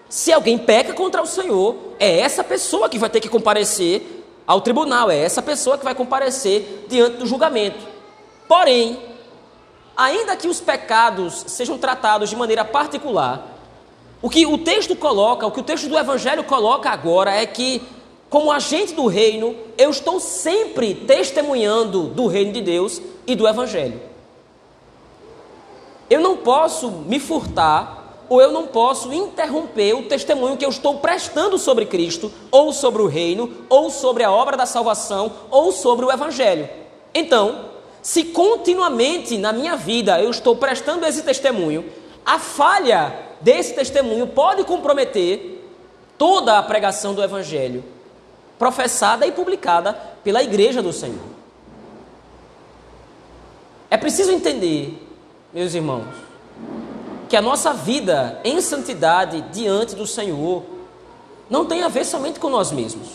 Se 0.10 0.34
alguém 0.34 0.58
peca 0.58 0.92
contra 0.92 1.22
o 1.22 1.26
Senhor, 1.26 1.76
é 1.98 2.20
essa 2.20 2.44
pessoa 2.44 2.90
que 2.90 3.00
vai 3.00 3.10
ter 3.10 3.22
que 3.22 3.30
comparecer 3.30 4.26
ao 4.46 4.60
tribunal, 4.60 5.10
é 5.10 5.18
essa 5.18 5.42
pessoa 5.42 5.78
que 5.78 5.86
vai 5.86 5.96
comparecer 5.96 6.86
diante 6.90 7.18
do 7.18 7.26
julgamento. 7.26 7.80
Porém, 8.48 9.00
ainda 9.96 10.36
que 10.36 10.48
os 10.48 10.60
pecados 10.60 11.46
sejam 11.48 11.78
tratados 11.78 12.30
de 12.30 12.36
maneira 12.36 12.66
particular, 12.66 13.48
o 14.22 14.30
que 14.30 14.46
o 14.46 14.58
texto 14.58 14.96
coloca, 14.96 15.48
o 15.48 15.52
que 15.52 15.60
o 15.60 15.64
texto 15.64 15.88
do 15.88 15.98
Evangelho 15.98 16.44
coloca 16.44 16.90
agora 16.90 17.32
é 17.32 17.46
que, 17.46 17.82
como 18.30 18.52
agente 18.52 18.94
do 18.94 19.08
reino, 19.08 19.56
eu 19.78 19.90
estou 19.90 20.20
sempre 20.20 20.94
testemunhando 20.94 22.04
do 22.04 22.28
reino 22.28 22.52
de 22.52 22.62
Deus 22.62 23.02
e 23.32 23.36
do 23.36 23.48
Evangelho. 23.48 24.02
Eu 26.10 26.20
não 26.20 26.38
posso 26.38 26.92
me 26.92 27.20
furtar 27.20 28.02
ou 28.28 28.42
eu 28.42 28.50
não 28.50 28.66
posso 28.66 29.12
interromper 29.12 29.94
o 29.94 30.04
testemunho 30.04 30.56
que 30.56 30.64
eu 30.64 30.70
estou 30.70 31.00
prestando 31.00 31.58
sobre 31.58 31.86
Cristo, 31.86 32.32
ou 32.50 32.72
sobre 32.72 33.02
o 33.02 33.08
reino, 33.08 33.66
ou 33.68 33.90
sobre 33.90 34.24
a 34.24 34.32
obra 34.32 34.56
da 34.56 34.66
salvação, 34.66 35.34
ou 35.50 35.74
sobre 35.74 36.06
o 36.06 36.12
Evangelho. 36.12 36.70
Então, 37.14 37.66
se 38.02 38.24
continuamente 38.24 39.38
na 39.38 39.52
minha 39.52 39.76
vida 39.76 40.22
eu 40.22 40.30
estou 40.32 40.56
prestando 40.56 41.06
esse 41.06 41.24
testemunho, 41.24 41.84
a 42.26 42.40
falha 42.40 43.14
desse 43.42 43.74
testemunho 43.74 44.28
pode 44.28 44.64
comprometer 44.64 45.68
toda 46.18 46.58
a 46.58 46.64
pregação 46.64 47.14
do 47.14 47.22
Evangelho, 47.22 47.84
professada 48.58 49.28
e 49.28 49.32
publicada 49.34 49.92
pela 50.24 50.42
Igreja 50.42 50.82
do 50.82 50.94
Senhor. 50.94 51.31
É 53.92 53.98
preciso 53.98 54.32
entender, 54.32 54.98
meus 55.54 55.74
irmãos, 55.74 56.08
que 57.28 57.36
a 57.36 57.42
nossa 57.42 57.74
vida 57.74 58.40
em 58.42 58.62
santidade 58.62 59.42
diante 59.52 59.96
do 59.96 60.08
Senhor 60.08 60.64
não 61.50 61.66
tem 61.66 61.84
a 61.84 61.90
ver 61.90 62.06
somente 62.06 62.40
com 62.40 62.50
nós 62.50 62.72
mesmos. 62.72 63.10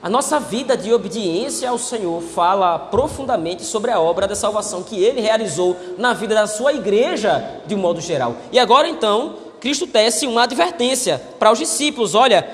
A 0.00 0.08
nossa 0.08 0.38
vida 0.38 0.76
de 0.76 0.92
obediência 0.92 1.68
ao 1.68 1.78
Senhor 1.78 2.22
fala 2.22 2.78
profundamente 2.78 3.64
sobre 3.64 3.90
a 3.90 3.98
obra 3.98 4.28
da 4.28 4.36
salvação 4.36 4.84
que 4.84 5.02
ele 5.02 5.20
realizou 5.20 5.76
na 5.98 6.12
vida 6.12 6.36
da 6.36 6.46
sua 6.46 6.72
igreja 6.72 7.60
de 7.66 7.74
um 7.74 7.78
modo 7.78 8.00
geral. 8.00 8.36
E 8.52 8.58
agora 8.60 8.88
então, 8.88 9.34
Cristo 9.58 9.84
tece 9.84 10.28
uma 10.28 10.44
advertência 10.44 11.20
para 11.40 11.50
os 11.50 11.58
discípulos: 11.58 12.14
olha, 12.14 12.48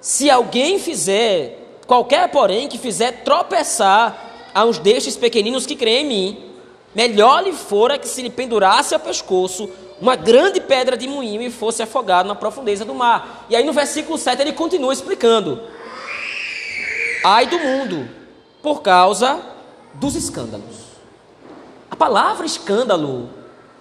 se 0.00 0.30
alguém 0.30 0.78
fizer, 0.78 1.80
qualquer 1.88 2.30
porém 2.30 2.68
que 2.68 2.78
fizer 2.78 3.24
tropeçar 3.24 4.23
a 4.54 4.64
uns 4.64 4.78
destes 4.78 5.16
pequeninos 5.16 5.66
que 5.66 5.74
creem 5.74 6.04
em 6.04 6.08
mim, 6.08 6.44
melhor 6.94 7.42
lhe 7.42 7.52
fora 7.52 7.98
que 7.98 8.06
se 8.06 8.22
lhe 8.22 8.30
pendurasse 8.30 8.94
ao 8.94 9.00
pescoço 9.00 9.68
uma 10.00 10.14
grande 10.14 10.60
pedra 10.60 10.96
de 10.96 11.08
moinho 11.08 11.42
e 11.42 11.50
fosse 11.50 11.82
afogado 11.82 12.26
na 12.26 12.34
profundeza 12.34 12.84
do 12.84 12.94
mar. 12.94 13.46
E 13.50 13.56
aí 13.56 13.64
no 13.64 13.72
versículo 13.72 14.16
7 14.16 14.40
ele 14.40 14.52
continua 14.52 14.92
explicando: 14.92 15.60
Ai 17.24 17.46
do 17.46 17.58
mundo, 17.58 18.08
por 18.62 18.80
causa 18.80 19.40
dos 19.94 20.14
escândalos. 20.14 20.84
A 21.90 21.96
palavra 21.96 22.46
escândalo, 22.46 23.30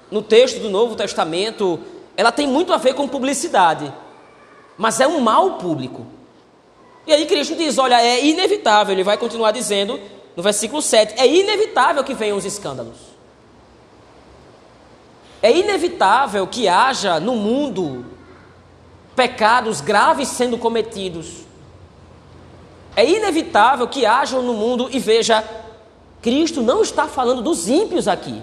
no 0.09 0.21
texto 0.21 0.59
do 0.59 0.69
Novo 0.69 0.95
Testamento, 0.95 1.79
ela 2.15 2.31
tem 2.31 2.47
muito 2.47 2.73
a 2.73 2.77
ver 2.77 2.93
com 2.93 3.07
publicidade, 3.07 3.91
mas 4.77 4.99
é 4.99 5.07
um 5.07 5.19
mal 5.19 5.53
público. 5.53 6.05
E 7.05 7.13
aí 7.13 7.25
Cristo 7.25 7.55
diz: 7.55 7.77
olha, 7.77 8.01
é 8.01 8.25
inevitável, 8.25 8.93
ele 8.93 9.03
vai 9.03 9.17
continuar 9.17 9.51
dizendo 9.51 9.99
no 10.35 10.41
versículo 10.43 10.81
7, 10.81 11.15
é 11.17 11.27
inevitável 11.27 12.03
que 12.03 12.13
venham 12.13 12.37
os 12.37 12.45
escândalos. 12.45 12.97
É 15.41 15.51
inevitável 15.51 16.47
que 16.47 16.67
haja 16.67 17.19
no 17.19 17.35
mundo 17.35 18.05
pecados 19.15 19.81
graves 19.81 20.29
sendo 20.29 20.57
cometidos. 20.57 21.43
É 22.95 23.07
inevitável 23.07 23.87
que 23.87 24.05
hajam 24.05 24.41
no 24.41 24.53
mundo, 24.53 24.87
e 24.91 24.99
veja, 24.99 25.43
Cristo 26.21 26.61
não 26.61 26.81
está 26.81 27.07
falando 27.07 27.41
dos 27.41 27.67
ímpios 27.67 28.07
aqui. 28.07 28.41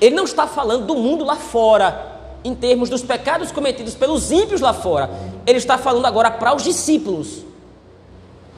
Ele 0.00 0.14
não 0.14 0.24
está 0.24 0.46
falando 0.46 0.86
do 0.86 0.94
mundo 0.94 1.24
lá 1.24 1.36
fora, 1.36 2.16
em 2.44 2.54
termos 2.54 2.88
dos 2.88 3.02
pecados 3.02 3.50
cometidos 3.50 3.94
pelos 3.94 4.30
ímpios 4.30 4.60
lá 4.60 4.72
fora. 4.72 5.10
Ele 5.46 5.58
está 5.58 5.76
falando 5.76 6.06
agora 6.06 6.30
para 6.30 6.54
os 6.54 6.62
discípulos. 6.62 7.45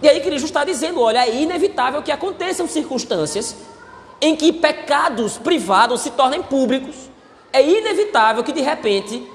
E 0.02 0.08
aí 0.08 0.20
Cristo 0.20 0.46
está 0.46 0.64
dizendo: 0.64 1.00
olha, 1.00 1.26
é 1.26 1.34
inevitável 1.34 2.02
que 2.02 2.12
aconteçam 2.12 2.68
circunstâncias 2.68 3.56
em 4.20 4.34
que 4.36 4.52
pecados 4.52 5.38
privados 5.38 6.00
se 6.00 6.10
tornem 6.10 6.42
públicos. 6.42 6.94
É 7.52 7.62
inevitável 7.62 8.42
que 8.42 8.52
de 8.52 8.60
repente, 8.60 9.26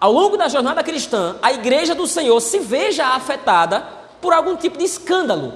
ao 0.00 0.12
longo 0.12 0.36
da 0.36 0.48
jornada 0.48 0.82
cristã, 0.82 1.36
a 1.42 1.52
igreja 1.52 1.94
do 1.94 2.06
Senhor 2.06 2.40
se 2.40 2.58
veja 2.58 3.06
afetada 3.08 3.86
por 4.20 4.32
algum 4.32 4.56
tipo 4.56 4.78
de 4.78 4.84
escândalo. 4.84 5.54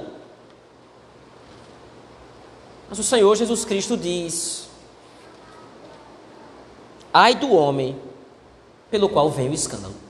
Mas 2.89 2.99
o 2.99 3.03
Senhor 3.03 3.35
Jesus 3.37 3.65
Cristo 3.65 3.97
diz: 3.97 4.69
Ai 7.13 7.35
do 7.35 7.53
homem 7.53 7.97
pelo 8.91 9.09
qual 9.09 9.31
vem 9.31 9.49
o 9.49 9.55
escândalo. 9.55 10.04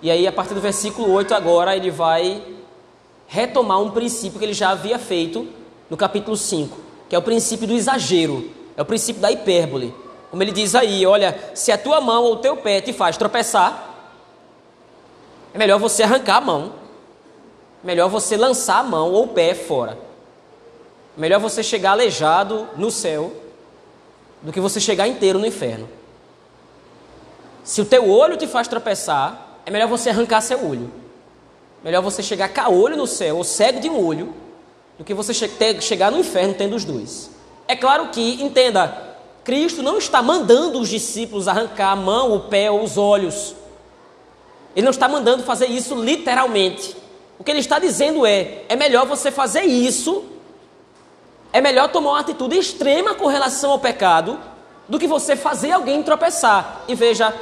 E 0.00 0.10
aí, 0.10 0.26
a 0.26 0.32
partir 0.32 0.54
do 0.54 0.60
versículo 0.60 1.12
8, 1.12 1.34
agora, 1.34 1.76
ele 1.76 1.90
vai 1.90 2.42
retomar 3.26 3.80
um 3.80 3.90
princípio 3.90 4.38
que 4.38 4.44
ele 4.44 4.54
já 4.54 4.70
havia 4.70 4.98
feito 4.98 5.48
no 5.90 5.96
capítulo 5.96 6.36
5, 6.36 6.78
que 7.08 7.16
é 7.16 7.18
o 7.18 7.22
princípio 7.22 7.66
do 7.66 7.74
exagero, 7.74 8.50
é 8.76 8.82
o 8.82 8.84
princípio 8.84 9.20
da 9.20 9.30
hipérbole. 9.32 9.94
Como 10.30 10.42
ele 10.42 10.52
diz 10.52 10.74
aí: 10.74 11.04
olha, 11.04 11.38
se 11.54 11.72
a 11.72 11.78
tua 11.78 12.00
mão 12.00 12.24
ou 12.24 12.34
o 12.34 12.36
teu 12.36 12.56
pé 12.56 12.80
te 12.80 12.92
faz 12.92 13.16
tropeçar, 13.16 13.94
é 15.52 15.58
melhor 15.58 15.78
você 15.78 16.02
arrancar 16.02 16.36
a 16.36 16.40
mão, 16.40 16.72
melhor 17.82 18.08
você 18.08 18.36
lançar 18.36 18.78
a 18.78 18.82
mão 18.82 19.12
ou 19.12 19.24
o 19.24 19.28
pé 19.28 19.54
fora. 19.54 19.98
Melhor 21.16 21.40
você 21.40 21.64
chegar 21.64 21.92
aleijado 21.92 22.68
no 22.76 22.92
céu 22.92 23.32
do 24.40 24.52
que 24.52 24.60
você 24.60 24.78
chegar 24.78 25.08
inteiro 25.08 25.38
no 25.38 25.46
inferno. 25.46 25.88
Se 27.64 27.80
o 27.80 27.84
teu 27.84 28.08
olho 28.08 28.36
te 28.36 28.46
faz 28.46 28.68
tropeçar, 28.68 29.47
é 29.68 29.70
melhor 29.70 29.86
você 29.86 30.08
arrancar 30.08 30.40
seu 30.40 30.66
olho. 30.66 30.90
Melhor 31.84 32.00
você 32.00 32.22
chegar 32.22 32.48
caolho 32.48 32.96
no 32.96 33.06
céu, 33.06 33.36
ou 33.36 33.44
cego 33.44 33.80
de 33.80 33.90
um 33.90 34.02
olho, 34.02 34.32
do 34.96 35.04
que 35.04 35.12
você 35.12 35.34
chegar 35.34 36.10
no 36.10 36.18
inferno 36.18 36.54
tendo 36.54 36.74
os 36.74 36.86
dois. 36.86 37.30
É 37.68 37.76
claro 37.76 38.08
que, 38.08 38.42
entenda, 38.42 39.16
Cristo 39.44 39.82
não 39.82 39.98
está 39.98 40.22
mandando 40.22 40.80
os 40.80 40.88
discípulos 40.88 41.46
arrancar 41.46 41.90
a 41.90 41.96
mão, 41.96 42.34
o 42.34 42.40
pé 42.40 42.70
ou 42.70 42.82
os 42.82 42.96
olhos. 42.96 43.54
Ele 44.74 44.84
não 44.84 44.90
está 44.90 45.06
mandando 45.06 45.42
fazer 45.42 45.66
isso 45.66 45.94
literalmente. 45.94 46.96
O 47.38 47.44
que 47.44 47.50
ele 47.50 47.60
está 47.60 47.78
dizendo 47.78 48.24
é: 48.24 48.62
é 48.70 48.74
melhor 48.74 49.04
você 49.04 49.30
fazer 49.30 49.64
isso, 49.64 50.24
é 51.52 51.60
melhor 51.60 51.88
tomar 51.90 52.12
uma 52.12 52.20
atitude 52.20 52.56
extrema 52.56 53.14
com 53.14 53.26
relação 53.26 53.72
ao 53.72 53.78
pecado, 53.78 54.40
do 54.88 54.98
que 54.98 55.06
você 55.06 55.36
fazer 55.36 55.72
alguém 55.72 56.02
tropeçar. 56.02 56.84
E 56.88 56.94
veja, 56.94 57.34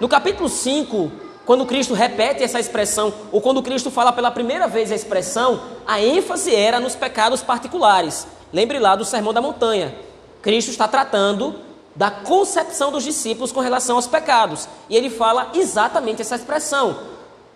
no 0.00 0.08
capítulo 0.08 0.48
5, 0.48 1.29
quando 1.50 1.66
Cristo 1.66 1.94
repete 1.94 2.44
essa 2.44 2.60
expressão, 2.60 3.12
ou 3.32 3.40
quando 3.40 3.60
Cristo 3.60 3.90
fala 3.90 4.12
pela 4.12 4.30
primeira 4.30 4.68
vez 4.68 4.92
a 4.92 4.94
expressão, 4.94 5.60
a 5.84 6.00
ênfase 6.00 6.54
era 6.54 6.78
nos 6.78 6.94
pecados 6.94 7.42
particulares. 7.42 8.24
Lembre 8.52 8.78
lá 8.78 8.94
do 8.94 9.04
Sermão 9.04 9.32
da 9.32 9.40
Montanha. 9.40 9.92
Cristo 10.40 10.70
está 10.70 10.86
tratando 10.86 11.56
da 11.96 12.08
concepção 12.08 12.92
dos 12.92 13.02
discípulos 13.02 13.50
com 13.50 13.58
relação 13.58 13.96
aos 13.96 14.06
pecados. 14.06 14.68
E 14.88 14.96
ele 14.96 15.10
fala 15.10 15.50
exatamente 15.52 16.22
essa 16.22 16.36
expressão. 16.36 17.00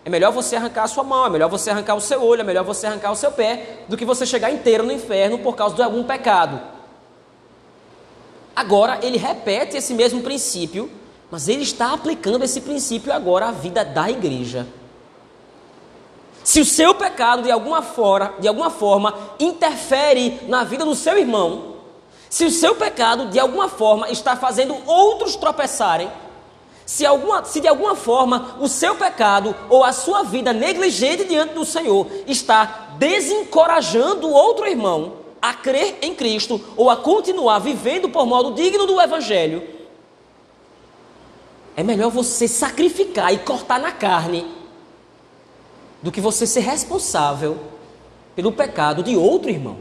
É 0.04 0.10
melhor 0.10 0.32
você 0.32 0.56
arrancar 0.56 0.82
a 0.82 0.88
sua 0.88 1.04
mão, 1.04 1.26
é 1.26 1.30
melhor 1.30 1.48
você 1.48 1.70
arrancar 1.70 1.94
o 1.94 2.00
seu 2.00 2.20
olho, 2.20 2.40
é 2.40 2.44
melhor 2.44 2.64
você 2.64 2.88
arrancar 2.88 3.12
o 3.12 3.16
seu 3.16 3.30
pé, 3.30 3.84
do 3.86 3.96
que 3.96 4.04
você 4.04 4.26
chegar 4.26 4.50
inteiro 4.50 4.82
no 4.82 4.90
inferno 4.90 5.38
por 5.38 5.54
causa 5.54 5.76
de 5.76 5.82
algum 5.84 6.02
pecado. 6.02 6.60
Agora, 8.56 8.98
ele 9.02 9.18
repete 9.18 9.76
esse 9.76 9.94
mesmo 9.94 10.20
princípio 10.20 10.90
mas 11.34 11.48
ele 11.48 11.64
está 11.64 11.92
aplicando 11.92 12.44
esse 12.44 12.60
princípio 12.60 13.12
agora 13.12 13.48
à 13.48 13.50
vida 13.50 13.84
da 13.84 14.08
igreja. 14.08 14.68
Se 16.44 16.60
o 16.60 16.64
seu 16.64 16.94
pecado 16.94 17.42
de 17.42 17.50
alguma 17.50 17.82
forma, 17.82 18.34
de 18.38 18.46
alguma 18.46 18.70
forma 18.70 19.12
interfere 19.40 20.38
na 20.46 20.62
vida 20.62 20.84
do 20.84 20.94
seu 20.94 21.18
irmão, 21.18 21.74
se 22.30 22.44
o 22.44 22.52
seu 22.52 22.76
pecado 22.76 23.30
de 23.30 23.40
alguma 23.40 23.68
forma 23.68 24.08
está 24.10 24.36
fazendo 24.36 24.76
outros 24.86 25.34
tropeçarem, 25.34 26.08
se, 26.86 27.04
alguma, 27.04 27.44
se 27.44 27.58
de 27.58 27.66
alguma 27.66 27.96
forma 27.96 28.56
o 28.60 28.68
seu 28.68 28.94
pecado 28.94 29.56
ou 29.68 29.82
a 29.82 29.90
sua 29.92 30.22
vida 30.22 30.52
negligente 30.52 31.24
diante 31.24 31.52
do 31.52 31.64
Senhor 31.64 32.06
está 32.28 32.94
desencorajando 32.96 34.30
outro 34.30 34.68
irmão 34.68 35.14
a 35.42 35.52
crer 35.52 35.98
em 36.00 36.14
Cristo 36.14 36.60
ou 36.76 36.88
a 36.88 36.96
continuar 36.96 37.58
vivendo 37.58 38.08
por 38.08 38.24
modo 38.24 38.52
digno 38.52 38.86
do 38.86 39.00
Evangelho, 39.00 39.73
é 41.76 41.82
melhor 41.82 42.10
você 42.10 42.46
sacrificar 42.46 43.32
e 43.32 43.38
cortar 43.38 43.80
na 43.80 43.92
carne 43.92 44.46
do 46.02 46.12
que 46.12 46.20
você 46.20 46.46
ser 46.46 46.60
responsável 46.60 47.58
pelo 48.36 48.52
pecado 48.52 49.02
de 49.02 49.16
outro 49.16 49.50
irmão. 49.50 49.78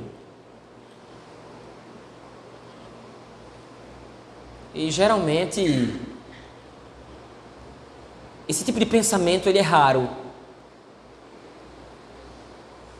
E 4.73 4.89
geralmente 4.89 5.93
esse 8.47 8.65
tipo 8.65 8.79
de 8.79 8.85
pensamento 8.85 9.47
ele 9.47 9.59
é 9.59 9.61
raro. 9.61 10.09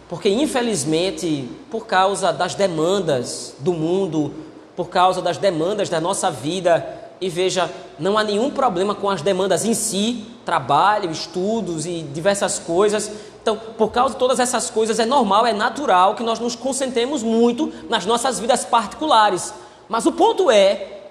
Porque 0.07 0.29
infelizmente, 0.29 1.49
por 1.71 1.87
causa 1.87 2.31
das 2.31 2.53
demandas 2.53 3.55
do 3.59 3.73
mundo, 3.73 4.33
por 4.75 4.89
causa 4.89 5.21
das 5.21 5.37
demandas 5.37 5.89
da 5.89 5.99
nossa 5.99 6.29
vida, 6.29 7.11
e 7.19 7.29
veja, 7.29 7.71
não 7.99 8.17
há 8.17 8.23
nenhum 8.23 8.49
problema 8.49 8.95
com 8.95 9.09
as 9.09 9.21
demandas 9.21 9.65
em 9.65 9.73
si, 9.73 10.25
trabalho, 10.45 11.11
estudos 11.11 11.85
e 11.85 12.01
diversas 12.01 12.59
coisas. 12.59 13.11
Então, 13.41 13.57
por 13.77 13.91
causa 13.91 14.13
de 14.13 14.19
todas 14.19 14.39
essas 14.39 14.69
coisas, 14.69 14.99
é 14.99 15.05
normal, 15.05 15.45
é 15.45 15.53
natural 15.53 16.15
que 16.15 16.23
nós 16.23 16.39
nos 16.39 16.55
concentremos 16.55 17.21
muito 17.21 17.71
nas 17.89 18.05
nossas 18.05 18.39
vidas 18.39 18.63
particulares. 18.65 19.53
Mas 19.87 20.05
o 20.05 20.11
ponto 20.11 20.49
é 20.49 21.01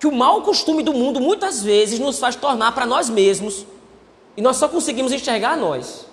que 0.00 0.06
o 0.06 0.12
mau 0.12 0.42
costume 0.42 0.82
do 0.82 0.92
mundo 0.92 1.20
muitas 1.20 1.62
vezes 1.62 1.98
nos 1.98 2.18
faz 2.18 2.36
tornar 2.36 2.72
para 2.72 2.86
nós 2.86 3.08
mesmos 3.08 3.66
e 4.36 4.42
nós 4.42 4.56
só 4.56 4.68
conseguimos 4.68 5.12
enxergar 5.12 5.56
nós. 5.56 6.06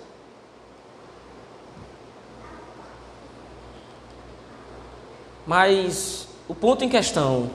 Mas 5.46 6.28
o 6.48 6.54
ponto 6.54 6.84
em 6.84 6.88
questão 6.88 7.50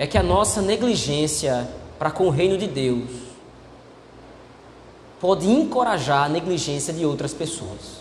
é 0.00 0.06
que 0.06 0.16
a 0.16 0.22
nossa 0.22 0.62
negligência 0.62 1.68
para 1.98 2.10
com 2.10 2.26
o 2.26 2.30
reino 2.30 2.56
de 2.56 2.66
Deus 2.66 3.10
pode 5.20 5.46
encorajar 5.46 6.24
a 6.24 6.28
negligência 6.30 6.90
de 6.90 7.04
outras 7.04 7.34
pessoas. 7.34 8.00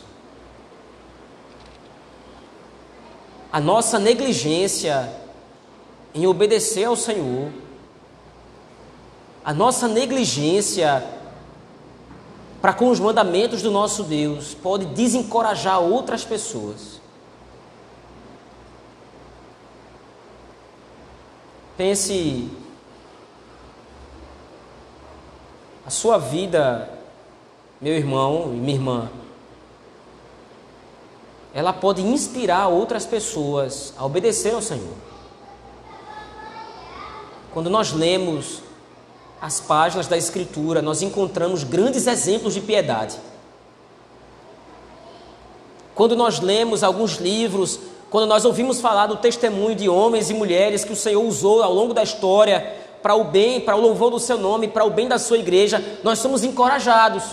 A 3.51 3.59
nossa 3.59 3.99
negligência 3.99 5.13
em 6.15 6.25
obedecer 6.25 6.85
ao 6.85 6.95
Senhor 6.95 7.51
a 9.43 9.53
nossa 9.53 9.85
negligência 9.85 11.05
para 12.61 12.71
com 12.71 12.89
os 12.91 12.99
mandamentos 13.01 13.61
do 13.61 13.71
nosso 13.71 14.03
Deus 14.03 14.53
pode 14.53 14.85
desencorajar 14.85 15.81
outras 15.81 16.23
pessoas. 16.23 16.98
Pense 21.79 22.49
a 25.87 25.89
sua 25.89 26.17
vida, 26.17 26.89
meu 27.79 27.93
irmão 27.93 28.51
e 28.53 28.57
minha 28.57 28.75
irmã, 28.75 29.09
ela 31.53 31.71
pode 31.71 32.01
inspirar 32.01 32.67
outras 32.67 33.05
pessoas 33.05 33.93
a 33.97 34.05
obedecer 34.05 34.53
ao 34.53 34.61
Senhor. 34.61 34.93
Quando 37.53 37.69
nós 37.69 37.93
lemos 37.93 38.61
as 39.41 39.61
páginas 39.61 40.05
da 40.05 40.17
Escritura, 40.17 40.81
nós 40.81 41.01
encontramos 41.01 41.63
grandes 41.63 42.07
exemplos 42.07 42.55
de 42.55 42.59
piedade. 42.59 43.17
Quando 45.95 46.13
nós 46.13 46.41
lemos 46.41 46.83
alguns 46.83 47.15
livros, 47.19 47.79
quando 48.09 48.27
nós 48.27 48.43
ouvimos 48.43 48.81
falar 48.81 49.07
do 49.07 49.17
testemunho 49.17 49.75
de 49.75 49.87
homens 49.87 50.29
e 50.29 50.33
mulheres 50.33 50.83
que 50.83 50.93
o 50.93 50.95
Senhor 50.95 51.23
usou 51.23 51.61
ao 51.61 51.73
longo 51.73 51.93
da 51.93 52.03
história 52.03 52.75
para 53.01 53.15
o 53.15 53.23
bem, 53.23 53.61
para 53.61 53.75
o 53.75 53.81
louvor 53.81 54.11
do 54.11 54.19
seu 54.19 54.37
nome, 54.37 54.67
para 54.67 54.83
o 54.83 54.89
bem 54.89 55.07
da 55.07 55.19
sua 55.19 55.37
igreja, 55.37 55.83
nós 56.03 56.19
somos 56.19 56.43
encorajados. 56.43 57.23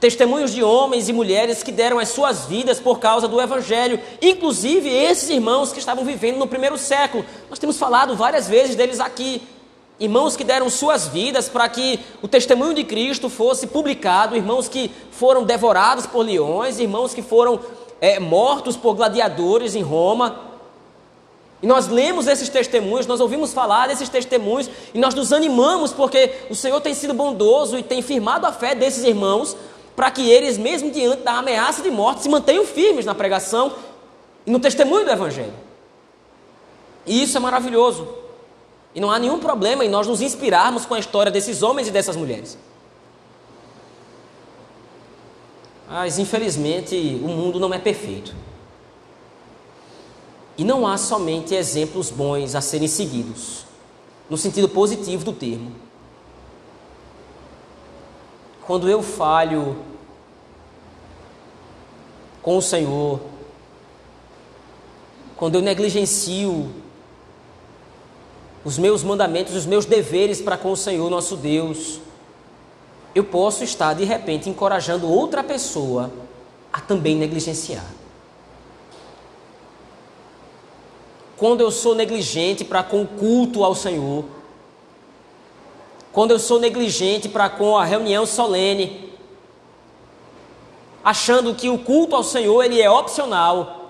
Testemunhos 0.00 0.52
de 0.52 0.62
homens 0.62 1.08
e 1.08 1.12
mulheres 1.12 1.62
que 1.62 1.72
deram 1.72 1.98
as 1.98 2.10
suas 2.10 2.44
vidas 2.44 2.78
por 2.78 2.98
causa 2.98 3.26
do 3.26 3.40
Evangelho, 3.40 4.00
inclusive 4.22 4.88
esses 4.88 5.28
irmãos 5.30 5.72
que 5.72 5.78
estavam 5.78 6.04
vivendo 6.04 6.38
no 6.38 6.46
primeiro 6.46 6.78
século. 6.78 7.24
Nós 7.48 7.58
temos 7.58 7.78
falado 7.78 8.14
várias 8.14 8.46
vezes 8.48 8.76
deles 8.76 9.00
aqui. 9.00 9.42
Irmãos 9.98 10.36
que 10.36 10.42
deram 10.42 10.68
suas 10.68 11.06
vidas 11.06 11.48
para 11.48 11.68
que 11.68 12.00
o 12.20 12.26
testemunho 12.26 12.74
de 12.74 12.82
Cristo 12.82 13.28
fosse 13.28 13.66
publicado, 13.68 14.36
irmãos 14.36 14.68
que 14.68 14.90
foram 15.12 15.44
devorados 15.44 16.04
por 16.04 16.26
leões, 16.26 16.80
irmãos 16.80 17.14
que 17.14 17.22
foram 17.22 17.60
é, 18.04 18.20
mortos 18.20 18.76
por 18.76 18.94
gladiadores 18.94 19.74
em 19.74 19.80
Roma. 19.80 20.38
E 21.62 21.66
nós 21.66 21.88
lemos 21.88 22.26
esses 22.26 22.50
testemunhos, 22.50 23.06
nós 23.06 23.18
ouvimos 23.18 23.54
falar 23.54 23.88
desses 23.88 24.10
testemunhos 24.10 24.68
e 24.92 24.98
nós 24.98 25.14
nos 25.14 25.32
animamos 25.32 25.90
porque 25.90 26.30
o 26.50 26.54
Senhor 26.54 26.78
tem 26.82 26.92
sido 26.92 27.14
bondoso 27.14 27.78
e 27.78 27.82
tem 27.82 28.02
firmado 28.02 28.46
a 28.46 28.52
fé 28.52 28.74
desses 28.74 29.04
irmãos 29.04 29.56
para 29.96 30.10
que 30.10 30.28
eles, 30.30 30.58
mesmo 30.58 30.90
diante 30.90 31.22
da 31.22 31.38
ameaça 31.38 31.80
de 31.80 31.90
morte, 31.90 32.20
se 32.20 32.28
mantenham 32.28 32.66
firmes 32.66 33.06
na 33.06 33.14
pregação 33.14 33.72
e 34.44 34.50
no 34.50 34.60
testemunho 34.60 35.06
do 35.06 35.10
Evangelho. 35.10 35.54
E 37.06 37.22
isso 37.22 37.38
é 37.38 37.40
maravilhoso. 37.40 38.06
E 38.94 39.00
não 39.00 39.10
há 39.10 39.18
nenhum 39.18 39.38
problema 39.38 39.82
em 39.82 39.88
nós 39.88 40.06
nos 40.06 40.20
inspirarmos 40.20 40.84
com 40.84 40.92
a 40.92 40.98
história 40.98 41.32
desses 41.32 41.62
homens 41.62 41.88
e 41.88 41.90
dessas 41.90 42.16
mulheres. 42.16 42.58
Mas, 45.88 46.18
infelizmente, 46.18 46.96
o 47.22 47.28
mundo 47.28 47.60
não 47.60 47.72
é 47.72 47.78
perfeito. 47.78 48.34
E 50.56 50.64
não 50.64 50.86
há 50.86 50.96
somente 50.96 51.54
exemplos 51.54 52.10
bons 52.10 52.54
a 52.54 52.60
serem 52.60 52.88
seguidos, 52.88 53.64
no 54.30 54.36
sentido 54.36 54.68
positivo 54.68 55.24
do 55.24 55.32
termo. 55.32 55.72
Quando 58.66 58.88
eu 58.88 59.02
falho 59.02 59.76
com 62.40 62.56
o 62.56 62.62
Senhor, 62.62 63.20
quando 65.36 65.56
eu 65.56 65.60
negligencio 65.60 66.70
os 68.64 68.78
meus 68.78 69.02
mandamentos, 69.02 69.54
os 69.54 69.66
meus 69.66 69.84
deveres 69.84 70.40
para 70.40 70.56
com 70.56 70.72
o 70.72 70.76
Senhor 70.76 71.10
nosso 71.10 71.36
Deus, 71.36 72.00
eu 73.14 73.24
posso 73.24 73.62
estar 73.62 73.94
de 73.94 74.04
repente 74.04 74.50
encorajando 74.50 75.08
outra 75.08 75.42
pessoa 75.42 76.10
a 76.72 76.80
também 76.80 77.14
negligenciar. 77.14 77.86
Quando 81.36 81.60
eu 81.60 81.70
sou 81.70 81.94
negligente 81.94 82.64
para 82.64 82.82
com 82.82 83.02
o 83.02 83.06
culto 83.06 83.62
ao 83.62 83.74
Senhor, 83.74 84.24
quando 86.12 86.30
eu 86.30 86.38
sou 86.38 86.58
negligente 86.60 87.28
para 87.28 87.48
com 87.48 87.76
a 87.76 87.84
reunião 87.84 88.24
solene, 88.24 89.12
achando 91.04 91.54
que 91.54 91.68
o 91.68 91.78
culto 91.78 92.16
ao 92.16 92.22
Senhor 92.22 92.62
ele 92.62 92.80
é 92.80 92.90
opcional, 92.90 93.83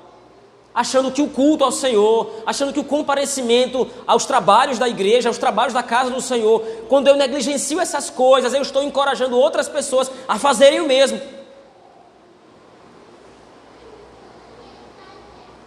achando 0.75 1.13
que 1.13 1.23
o 1.23 1.29
culto 1.29 1.63
ao 1.63 1.71
Senhor, 1.71 2.43
achando 2.45 2.73
que 2.73 2.81
o 2.81 2.85
comparecimento 2.85 3.89
aos 4.07 4.27
trabalhos 4.27 4.79
da 4.79 4.89
igreja, 4.89 5.29
aos 5.29 5.39
trabalhos 5.39 5.73
da 5.73 5.85
casa 5.85 6.11
do 6.11 6.21
Senhor, 6.21 6.61
quando 6.89 7.07
eu 7.07 7.15
negligencio 7.15 7.81
essas 7.81 8.11
coisas, 8.11 8.53
eu 8.53 8.61
estou 8.61 8.83
encorajando 8.83 9.39
outras 9.39 9.69
pessoas 9.69 10.11
a 10.27 10.37
fazerem 10.37 10.81
o 10.81 10.87
mesmo. 10.87 11.21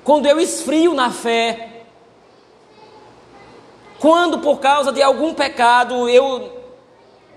Quando 0.03 0.25
eu 0.25 0.39
esfrio 0.39 0.93
na 0.93 1.09
fé, 1.09 1.83
quando 3.99 4.39
por 4.39 4.59
causa 4.59 4.91
de 4.91 5.01
algum 5.01 5.33
pecado 5.33 6.09
eu 6.09 6.63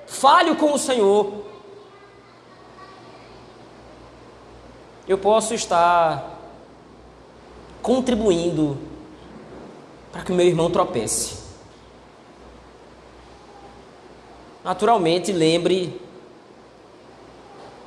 falho 0.06 0.56
com 0.56 0.72
o 0.72 0.78
Senhor, 0.78 1.44
eu 5.06 5.18
posso 5.18 5.54
estar 5.54 6.29
contribuindo 7.82 8.78
para 10.12 10.22
que 10.22 10.32
o 10.32 10.34
meu 10.34 10.46
irmão 10.46 10.70
tropece. 10.70 11.38
Naturalmente, 14.64 15.32
lembre, 15.32 16.00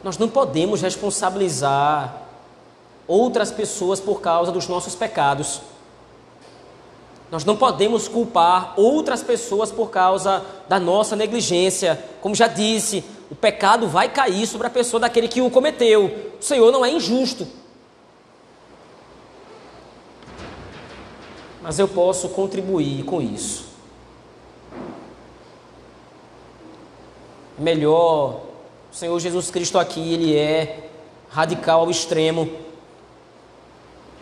nós 0.04 0.18
não 0.18 0.28
podemos 0.28 0.82
responsabilizar 0.82 2.24
outras 3.08 3.52
pessoas 3.52 4.00
por 4.00 4.22
causa 4.22 4.52
dos 4.52 4.68
nossos 4.68 4.96
pecados. 4.96 5.62
Nós 7.32 7.46
não 7.46 7.56
podemos 7.56 8.08
culpar 8.08 8.74
outras 8.78 9.24
pessoas 9.24 9.72
por 9.72 9.90
causa 9.90 10.46
da 10.68 10.80
nossa 10.80 11.16
negligência. 11.16 12.04
Como 12.22 12.36
já 12.36 12.48
disse, 12.48 13.04
o 13.30 13.36
pecado 13.36 13.88
vai 13.88 14.10
cair 14.10 14.46
sobre 14.46 14.68
a 14.68 14.70
pessoa 14.70 15.00
daquele 15.00 15.28
que 15.28 15.42
o 15.42 15.50
cometeu. 15.50 16.34
O 16.40 16.44
Senhor 16.44 16.72
não 16.72 16.86
é 16.86 16.92
injusto. 16.92 17.48
Mas 21.64 21.80
eu 21.80 21.88
posso 21.88 22.28
contribuir 22.28 23.06
com 23.06 23.22
isso. 23.22 23.68
Melhor, 27.58 28.42
o 28.92 28.96
Senhor 28.96 29.18
Jesus 29.18 29.50
Cristo 29.50 29.80
aqui, 29.80 30.14
ele 30.14 30.36
é 30.36 30.90
radical 31.30 31.80
ao 31.80 31.90
extremo. 31.90 32.50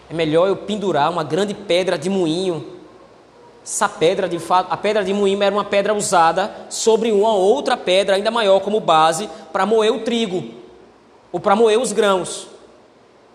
É 0.08 0.14
melhor 0.14 0.48
eu 0.48 0.56
pendurar 0.56 1.10
uma 1.10 1.24
grande 1.24 1.56
pedra 1.56 1.98
de 1.98 2.12
moinho. 2.12 2.80
Essa 3.64 3.90
pedra, 3.90 4.30
de 4.30 4.38
fato, 4.38 4.72
a 4.72 4.78
pedra 4.78 5.04
de 5.04 5.12
moinho 5.12 5.42
era 5.42 5.56
uma 5.56 5.66
pedra 5.66 5.96
usada 5.96 6.68
sobre 6.70 7.12
uma 7.12 7.34
outra 7.34 7.76
pedra 7.76 8.18
ainda 8.18 8.30
maior 8.30 8.60
como 8.60 8.80
base 8.80 9.28
para 9.52 9.66
moer 9.66 9.92
o 9.92 10.02
trigo. 10.02 10.62
ou 11.32 11.40
para 11.40 11.56
moer 11.56 11.80
os 11.80 11.92
grãos. 11.92 12.51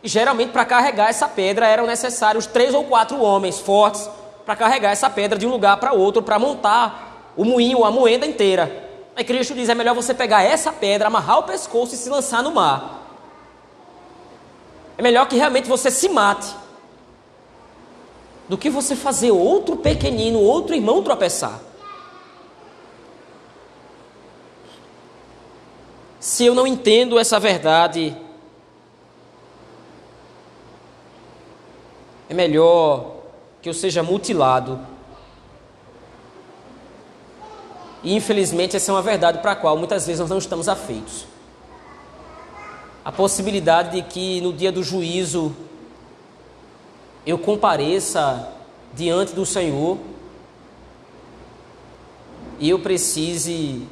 E 0.02 0.08
geralmente 0.08 0.52
para 0.52 0.64
carregar 0.64 1.08
essa 1.08 1.28
pedra 1.28 1.66
eram 1.66 1.86
necessários 1.86 2.46
três 2.46 2.74
ou 2.74 2.84
quatro 2.84 3.20
homens 3.20 3.58
fortes 3.58 4.08
para 4.44 4.54
carregar 4.54 4.92
essa 4.92 5.10
pedra 5.10 5.38
de 5.38 5.46
um 5.46 5.50
lugar 5.50 5.76
para 5.78 5.92
outro, 5.92 6.22
para 6.22 6.38
montar 6.38 7.32
o 7.36 7.44
moinho, 7.44 7.84
a 7.84 7.90
moenda 7.90 8.24
inteira. 8.24 8.84
Aí 9.16 9.24
Cristo 9.24 9.54
diz: 9.54 9.68
é 9.68 9.74
melhor 9.74 9.94
você 9.94 10.14
pegar 10.14 10.42
essa 10.42 10.72
pedra, 10.72 11.08
amarrar 11.08 11.38
o 11.40 11.42
pescoço 11.42 11.94
e 11.94 11.98
se 11.98 12.08
lançar 12.08 12.42
no 12.42 12.52
mar. 12.52 13.02
É 14.98 15.02
melhor 15.02 15.26
que 15.26 15.36
realmente 15.36 15.68
você 15.68 15.90
se 15.90 16.08
mate 16.08 16.54
do 18.48 18.56
que 18.56 18.70
você 18.70 18.94
fazer 18.94 19.30
outro 19.30 19.76
pequenino, 19.76 20.38
outro 20.38 20.74
irmão 20.74 21.02
tropeçar. 21.02 21.60
Se 26.20 26.44
eu 26.44 26.54
não 26.54 26.66
entendo 26.66 27.18
essa 27.18 27.38
verdade, 27.38 28.16
é 32.28 32.34
melhor 32.34 33.16
que 33.62 33.68
eu 33.68 33.74
seja 33.74 34.02
mutilado. 34.02 34.78
E 38.02 38.14
infelizmente 38.14 38.76
essa 38.76 38.90
é 38.90 38.94
uma 38.94 39.02
verdade 39.02 39.38
para 39.38 39.52
a 39.52 39.56
qual 39.56 39.76
muitas 39.76 40.06
vezes 40.06 40.20
nós 40.20 40.30
não 40.30 40.38
estamos 40.38 40.68
afeitos. 40.68 41.26
A 43.04 43.12
possibilidade 43.12 44.00
de 44.00 44.02
que 44.02 44.40
no 44.40 44.52
dia 44.52 44.70
do 44.70 44.82
juízo 44.82 45.54
eu 47.24 47.38
compareça 47.38 48.52
diante 48.94 49.32
do 49.32 49.44
Senhor 49.44 49.98
e 52.58 52.70
eu 52.70 52.78
precise 52.78 53.86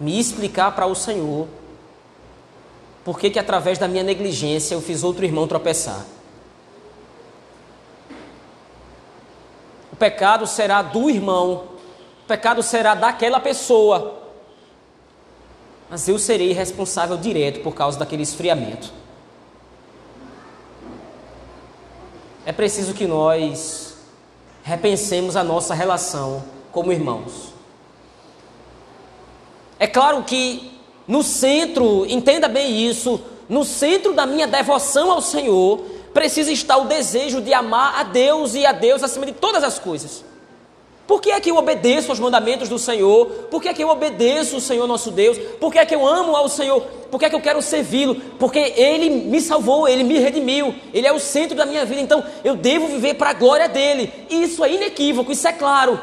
me 0.00 0.18
explicar 0.18 0.74
para 0.74 0.86
o 0.86 0.94
Senhor 0.94 1.46
por 3.04 3.18
que, 3.18 3.30
que 3.30 3.38
através 3.38 3.78
da 3.78 3.88
minha 3.88 4.02
negligência 4.02 4.74
eu 4.74 4.80
fiz 4.80 5.04
outro 5.04 5.24
irmão 5.24 5.46
tropeçar. 5.46 6.04
Pecado 10.02 10.48
será 10.48 10.82
do 10.82 11.08
irmão, 11.08 11.62
o 12.24 12.26
pecado 12.26 12.60
será 12.60 12.92
daquela 12.96 13.38
pessoa, 13.38 14.20
mas 15.88 16.08
eu 16.08 16.18
serei 16.18 16.50
responsável 16.52 17.16
direto 17.16 17.60
por 17.62 17.72
causa 17.72 18.00
daquele 18.00 18.24
esfriamento. 18.24 18.92
é 22.44 22.50
preciso 22.50 22.94
que 22.94 23.06
nós 23.06 23.94
repensemos 24.64 25.36
a 25.36 25.44
nossa 25.44 25.72
relação 25.72 26.42
como 26.72 26.92
irmãos. 26.92 27.52
É 29.78 29.86
claro 29.86 30.24
que 30.24 30.80
no 31.06 31.22
centro, 31.22 32.04
entenda 32.08 32.48
bem 32.48 32.88
isso, 32.88 33.20
no 33.48 33.64
centro 33.64 34.12
da 34.12 34.26
minha 34.26 34.48
devoção 34.48 35.12
ao 35.12 35.22
Senhor, 35.22 35.84
precisa 36.12 36.52
estar 36.52 36.76
o 36.76 36.84
desejo 36.84 37.40
de 37.40 37.52
amar 37.52 38.00
a 38.00 38.02
Deus 38.02 38.54
e 38.54 38.64
a 38.66 38.72
Deus 38.72 39.02
acima 39.02 39.26
de 39.26 39.32
todas 39.32 39.64
as 39.64 39.78
coisas. 39.78 40.24
Por 41.06 41.20
que 41.20 41.30
é 41.30 41.40
que 41.40 41.50
eu 41.50 41.56
obedeço 41.56 42.10
aos 42.10 42.20
mandamentos 42.20 42.68
do 42.68 42.78
Senhor? 42.78 43.26
Por 43.50 43.60
que 43.60 43.68
é 43.68 43.74
que 43.74 43.82
eu 43.82 43.88
obedeço 43.88 44.56
o 44.56 44.60
Senhor 44.60 44.86
nosso 44.86 45.10
Deus? 45.10 45.36
Por 45.60 45.72
que 45.72 45.78
é 45.78 45.84
que 45.84 45.94
eu 45.94 46.06
amo 46.06 46.36
ao 46.36 46.48
Senhor? 46.48 46.80
Por 47.10 47.18
que 47.18 47.26
é 47.26 47.28
que 47.28 47.34
eu 47.34 47.40
quero 47.40 47.60
servi-lo? 47.60 48.14
Porque 48.38 48.58
Ele 48.58 49.10
me 49.10 49.40
salvou, 49.40 49.88
Ele 49.88 50.04
me 50.04 50.18
redimiu, 50.18 50.74
Ele 50.94 51.06
é 51.06 51.12
o 51.12 51.18
centro 51.18 51.56
da 51.56 51.66
minha 51.66 51.84
vida, 51.84 52.00
então 52.00 52.24
eu 52.44 52.56
devo 52.56 52.86
viver 52.86 53.14
para 53.14 53.30
a 53.30 53.34
glória 53.34 53.68
dEle. 53.68 54.10
Isso 54.30 54.64
é 54.64 54.72
inequívoco, 54.72 55.32
isso 55.32 55.46
é 55.46 55.52
claro. 55.52 56.00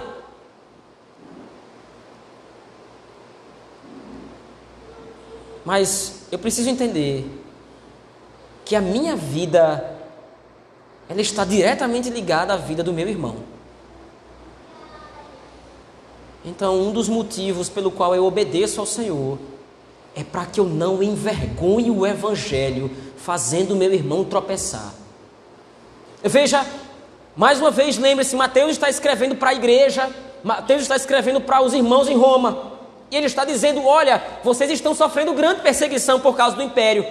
Mas 5.65 6.27
eu 6.31 6.37
preciso 6.37 6.69
entender 6.69 7.25
que 8.65 8.75
a 8.75 8.81
minha 8.81 9.15
vida 9.15 9.98
ela 11.09 11.21
está 11.21 11.43
diretamente 11.43 12.07
ligada 12.11 12.53
à 12.53 12.57
vida 12.57 12.83
do 12.83 12.93
meu 12.93 13.09
irmão. 13.09 13.37
Então, 16.45 16.79
um 16.79 16.91
dos 16.91 17.09
motivos 17.09 17.67
pelo 17.67 17.89
qual 17.89 18.15
eu 18.15 18.23
obedeço 18.23 18.79
ao 18.79 18.85
Senhor 18.85 19.39
é 20.15 20.23
para 20.23 20.45
que 20.45 20.59
eu 20.59 20.65
não 20.65 21.01
envergonhe 21.01 21.89
o 21.89 22.05
Evangelho, 22.05 22.91
fazendo 23.17 23.75
meu 23.75 23.91
irmão 23.91 24.23
tropeçar. 24.23 24.93
Veja, 26.23 26.65
mais 27.35 27.59
uma 27.59 27.71
vez, 27.71 27.97
lembre-se: 27.97 28.35
Mateus 28.35 28.71
está 28.71 28.89
escrevendo 28.89 29.35
para 29.35 29.49
a 29.49 29.53
igreja, 29.55 30.09
Mateus 30.43 30.83
está 30.83 30.95
escrevendo 30.95 31.41
para 31.41 31.61
os 31.61 31.73
irmãos 31.73 32.07
em 32.07 32.15
Roma, 32.15 32.73
e 33.09 33.15
ele 33.15 33.25
está 33.25 33.43
dizendo: 33.43 33.83
Olha, 33.83 34.21
vocês 34.43 34.69
estão 34.69 34.93
sofrendo 34.93 35.33
grande 35.33 35.61
perseguição 35.61 36.19
por 36.19 36.35
causa 36.35 36.55
do 36.55 36.63
império. 36.63 37.05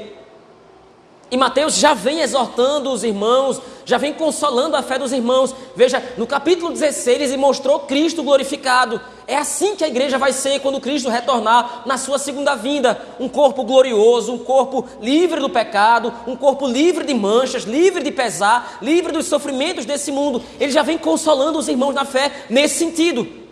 E 1.31 1.37
Mateus 1.37 1.75
já 1.75 1.93
vem 1.93 2.21
exortando 2.21 2.91
os 2.91 3.05
irmãos, 3.05 3.61
já 3.85 3.99
vem 3.99 4.15
consolando 4.15 4.77
a 4.77 4.83
fé 4.83 4.99
dos 4.99 5.13
irmãos. 5.13 5.55
Veja, 5.77 6.03
no 6.17 6.27
capítulo 6.27 6.73
16 6.73 7.21
ele 7.21 7.37
mostrou 7.37 7.81
Cristo 7.81 8.23
glorificado. 8.23 8.99
É 9.27 9.37
assim 9.37 9.77
que 9.77 9.85
a 9.85 9.89
igreja 9.89 10.17
vai 10.17 10.33
ser 10.33 10.61
quando 10.61 10.81
Cristo 10.81 11.11
retornar 11.11 11.83
na 11.85 11.99
sua 11.99 12.19
segunda 12.19 12.55
vinda. 12.55 12.99
Um 13.21 13.29
corpo 13.29 13.63
glorioso, 13.63 14.33
um 14.33 14.39
corpo 14.39 14.87
livre 15.03 15.39
do 15.39 15.51
pecado, 15.51 16.15
um 16.27 16.35
corpo 16.35 16.67
livre 16.67 17.05
de 17.05 17.13
manchas, 17.13 17.65
livre 17.65 18.03
de 18.03 18.11
pesar, 18.11 18.79
livre 18.81 19.13
dos 19.13 19.27
sofrimentos 19.27 19.85
desse 19.85 20.11
mundo. 20.11 20.43
Ele 20.59 20.73
já 20.73 20.83
vem 20.83 20.97
consolando 20.97 21.59
os 21.59 21.69
irmãos 21.69 21.95
na 21.95 22.07
fé 22.07 22.47
nesse 22.49 22.79
sentido. 22.79 23.49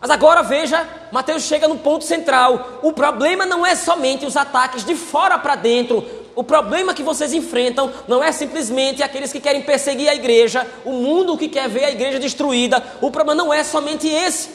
Mas 0.00 0.10
agora 0.10 0.42
veja, 0.42 0.86
Mateus 1.10 1.42
chega 1.44 1.66
no 1.66 1.78
ponto 1.78 2.04
central. 2.04 2.78
O 2.82 2.92
problema 2.92 3.46
não 3.46 3.64
é 3.64 3.74
somente 3.74 4.26
os 4.26 4.36
ataques 4.36 4.84
de 4.84 4.94
fora 4.94 5.38
para 5.38 5.56
dentro, 5.56 6.04
o 6.36 6.44
problema 6.44 6.92
que 6.92 7.02
vocês 7.02 7.32
enfrentam 7.32 7.90
não 8.06 8.22
é 8.22 8.30
simplesmente 8.30 9.02
aqueles 9.02 9.32
que 9.32 9.40
querem 9.40 9.62
perseguir 9.62 10.06
a 10.06 10.14
igreja, 10.14 10.66
o 10.84 10.92
mundo 10.92 11.38
que 11.38 11.48
quer 11.48 11.66
ver 11.66 11.86
a 11.86 11.90
igreja 11.90 12.18
destruída. 12.20 12.84
O 13.00 13.10
problema 13.10 13.34
não 13.42 13.52
é 13.52 13.64
somente 13.64 14.06
esse. 14.06 14.50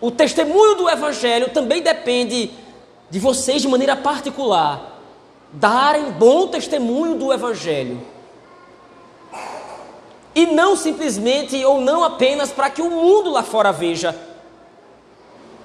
O 0.00 0.12
testemunho 0.12 0.76
do 0.76 0.88
evangelho 0.88 1.50
também 1.50 1.82
depende 1.82 2.52
de 3.10 3.18
vocês 3.18 3.60
de 3.60 3.66
maneira 3.66 3.96
particular 3.96 5.00
darem 5.52 6.12
bom 6.12 6.46
testemunho 6.46 7.16
do 7.16 7.32
evangelho. 7.32 8.00
E 10.32 10.46
não 10.46 10.76
simplesmente 10.76 11.56
ou 11.64 11.80
não 11.80 12.04
apenas 12.04 12.52
para 12.52 12.70
que 12.70 12.82
o 12.82 12.88
mundo 12.88 13.30
lá 13.30 13.42
fora 13.42 13.72
veja. 13.72 14.16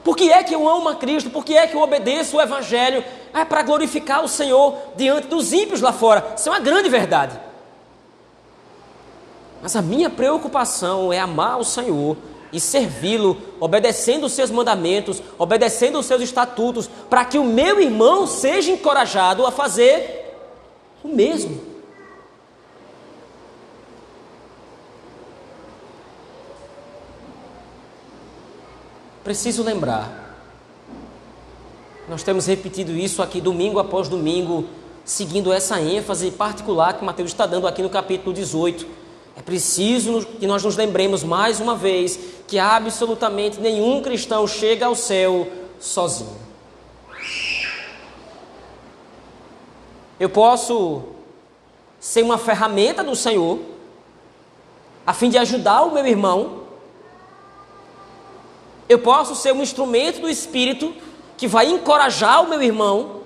Por 0.04 0.18
que 0.18 0.32
é 0.32 0.44
que 0.44 0.54
eu 0.54 0.68
amo 0.68 0.90
a 0.90 0.96
Cristo? 0.96 1.30
Por 1.30 1.46
que 1.46 1.56
é 1.56 1.66
que 1.66 1.76
eu 1.76 1.82
obedeço 1.82 2.38
o 2.38 2.42
Evangelho? 2.42 3.04
É 3.34 3.46
para 3.46 3.62
glorificar 3.62 4.24
o 4.24 4.28
Senhor 4.28 4.76
diante 4.96 5.28
dos 5.28 5.54
ímpios 5.54 5.82
lá 5.82 5.94
fora. 5.94 6.34
Isso 6.38 6.50
é 6.50 6.52
uma 6.52 6.60
grande 6.60 6.90
verdade. 6.90 7.40
Mas 9.62 9.76
a 9.78 9.82
minha 9.82 10.10
preocupação 10.10 11.14
é 11.14 11.20
amar 11.20 11.58
o 11.58 11.64
Senhor 11.64 12.18
e 12.52 12.60
servi-lo, 12.60 13.42
obedecendo 13.60 14.26
os 14.26 14.34
seus 14.34 14.52
mandamentos, 14.52 15.24
obedecendo 15.40 15.98
os 15.98 16.06
seus 16.06 16.22
estatutos, 16.22 16.90
para 17.10 17.26
que 17.26 17.40
o 17.40 17.44
meu 17.44 17.80
irmão 17.80 18.28
seja 18.28 18.72
encorajado 18.72 19.46
a 19.46 19.52
fazer 19.52 20.36
o 21.04 21.08
mesmo. 21.08 21.73
Preciso 29.24 29.64
lembrar. 29.64 30.38
Nós 32.10 32.24
temos 32.24 32.46
repetido 32.46 32.92
isso 32.92 33.22
aqui 33.22 33.40
domingo 33.40 33.80
após 33.80 34.10
domingo, 34.10 34.66
seguindo 35.06 35.54
essa 35.54 35.80
ênfase 35.80 36.30
particular 36.32 36.98
que 36.98 37.06
Mateus 37.06 37.32
está 37.32 37.46
dando 37.46 37.66
aqui 37.66 37.82
no 37.82 37.90
capítulo 37.90 38.34
18. 38.34 38.86
É 39.38 39.42
preciso 39.42 40.26
que 40.26 40.46
nós 40.46 40.62
nos 40.62 40.76
lembremos 40.76 41.24
mais 41.24 41.62
uma 41.62 41.74
vez 41.74 42.20
que 42.46 42.60
absolutamente 42.60 43.62
nenhum 43.62 44.02
cristão 44.02 44.46
chega 44.46 44.88
ao 44.88 44.96
céu 44.96 45.48
sozinho. 45.80 46.36
Eu 50.20 50.30
posso 50.30 51.04
ser 51.98 52.24
uma 52.24 52.38
ferramenta 52.38 53.02
do 53.02 53.16
Senhor, 53.16 53.60
a 55.08 55.14
fim 55.14 55.30
de 55.30 55.38
ajudar 55.38 55.84
o 55.84 55.94
meu 55.94 56.06
irmão 56.06 56.63
eu 58.94 59.00
posso 59.00 59.36
ser 59.36 59.54
um 59.54 59.62
instrumento 59.62 60.22
do 60.22 60.30
Espírito 60.30 60.94
que 61.38 61.48
vai 61.48 61.68
encorajar 61.68 62.44
o 62.44 62.50
meu 62.50 62.62
irmão, 62.62 63.24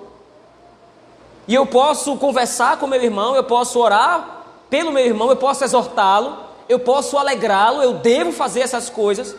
e 1.48 1.54
eu 1.54 1.64
posso 1.64 2.14
conversar 2.16 2.78
com 2.78 2.86
meu 2.86 3.02
irmão, 3.02 3.34
eu 3.34 3.42
posso 3.42 3.78
orar 3.80 4.44
pelo 4.68 4.92
meu 4.92 5.04
irmão, 5.04 5.30
eu 5.30 5.36
posso 5.36 5.64
exortá-lo, 5.64 6.36
eu 6.68 6.78
posso 6.78 7.16
alegrá-lo, 7.16 7.82
eu 7.82 7.94
devo 7.94 8.32
fazer 8.32 8.60
essas 8.60 8.90
coisas. 8.90 9.34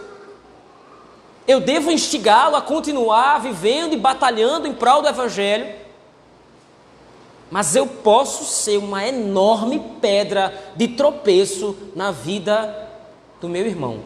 Eu 1.47 1.59
devo 1.59 1.91
instigá-lo 1.91 2.55
a 2.55 2.61
continuar 2.61 3.39
vivendo 3.39 3.93
e 3.93 3.97
batalhando 3.97 4.67
em 4.67 4.73
prol 4.73 5.03
do 5.03 5.07
Evangelho. 5.07 5.71
Mas 7.51 7.75
eu 7.75 7.85
posso 7.85 8.43
ser 8.43 8.77
uma 8.77 9.07
enorme 9.07 9.79
pedra 10.01 10.71
de 10.75 10.87
tropeço 10.89 11.75
na 11.95 12.09
vida 12.11 12.87
do 13.39 13.47
meu 13.47 13.65
irmão. 13.65 13.99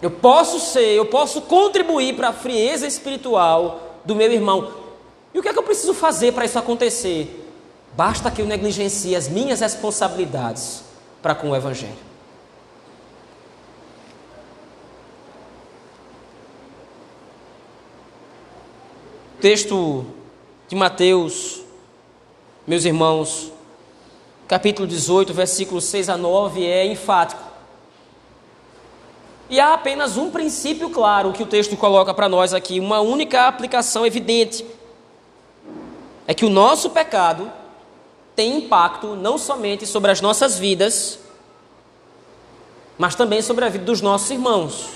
Eu 0.00 0.10
posso 0.10 0.60
ser, 0.60 0.94
eu 0.94 1.06
posso 1.06 1.42
contribuir 1.42 2.14
para 2.14 2.28
a 2.28 2.32
frieza 2.32 2.86
espiritual 2.86 4.00
do 4.04 4.14
meu 4.14 4.30
irmão. 4.30 4.72
E 5.32 5.38
o 5.38 5.42
que 5.42 5.48
é 5.48 5.52
que 5.52 5.58
eu 5.58 5.62
preciso 5.62 5.94
fazer 5.94 6.32
para 6.32 6.44
isso 6.44 6.58
acontecer? 6.58 7.44
Basta 7.94 8.30
que 8.30 8.42
eu 8.42 8.46
negligencie 8.46 9.16
as 9.16 9.28
minhas 9.28 9.60
responsabilidades 9.60 10.84
para 11.22 11.34
com 11.34 11.50
o 11.50 11.56
Evangelho. 11.56 12.06
Texto 19.40 20.04
de 20.68 20.74
Mateus, 20.74 21.62
meus 22.66 22.84
irmãos, 22.84 23.52
capítulo 24.48 24.88
18, 24.88 25.32
versículos 25.32 25.84
6 25.84 26.08
a 26.08 26.16
9, 26.16 26.66
é 26.66 26.86
enfático. 26.86 27.45
E 29.48 29.60
há 29.60 29.74
apenas 29.74 30.16
um 30.16 30.30
princípio 30.30 30.90
claro 30.90 31.32
que 31.32 31.42
o 31.42 31.46
texto 31.46 31.76
coloca 31.76 32.12
para 32.12 32.28
nós 32.28 32.52
aqui, 32.52 32.80
uma 32.80 33.00
única 33.00 33.46
aplicação 33.46 34.04
evidente. 34.04 34.66
É 36.26 36.34
que 36.34 36.44
o 36.44 36.50
nosso 36.50 36.90
pecado 36.90 37.50
tem 38.34 38.56
impacto 38.56 39.14
não 39.14 39.38
somente 39.38 39.86
sobre 39.86 40.10
as 40.10 40.20
nossas 40.20 40.58
vidas, 40.58 41.20
mas 42.98 43.14
também 43.14 43.40
sobre 43.40 43.64
a 43.64 43.68
vida 43.68 43.84
dos 43.84 44.00
nossos 44.00 44.30
irmãos. 44.30 44.88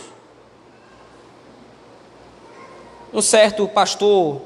Um 3.13 3.23
certo 3.23 3.69
pastor, 3.69 4.41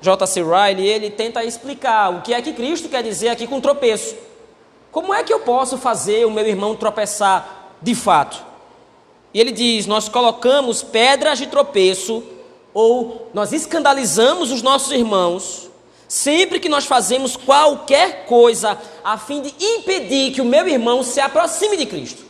J.C. 0.00 0.42
Riley, 0.42 0.86
ele 0.86 1.10
tenta 1.10 1.44
explicar 1.44 2.10
o 2.10 2.22
que 2.22 2.32
é 2.32 2.40
que 2.40 2.52
Cristo 2.52 2.88
quer 2.88 3.02
dizer 3.02 3.30
aqui 3.30 3.46
com 3.46 3.60
tropeço. 3.60 4.16
Como 4.92 5.12
é 5.12 5.24
que 5.24 5.32
eu 5.32 5.40
posso 5.40 5.76
fazer 5.76 6.24
o 6.24 6.30
meu 6.30 6.46
irmão 6.46 6.76
tropeçar 6.76 7.74
de 7.82 7.94
fato? 7.94 8.47
E 9.32 9.40
ele 9.40 9.52
diz: 9.52 9.86
Nós 9.86 10.08
colocamos 10.08 10.82
pedras 10.82 11.38
de 11.38 11.46
tropeço, 11.46 12.22
ou 12.72 13.28
nós 13.34 13.52
escandalizamos 13.52 14.50
os 14.50 14.62
nossos 14.62 14.92
irmãos, 14.92 15.70
sempre 16.06 16.60
que 16.60 16.68
nós 16.68 16.86
fazemos 16.86 17.36
qualquer 17.36 18.26
coisa 18.26 18.78
a 19.04 19.18
fim 19.18 19.42
de 19.42 19.54
impedir 19.60 20.32
que 20.32 20.40
o 20.40 20.44
meu 20.44 20.66
irmão 20.66 21.02
se 21.02 21.20
aproxime 21.20 21.76
de 21.76 21.86
Cristo. 21.86 22.24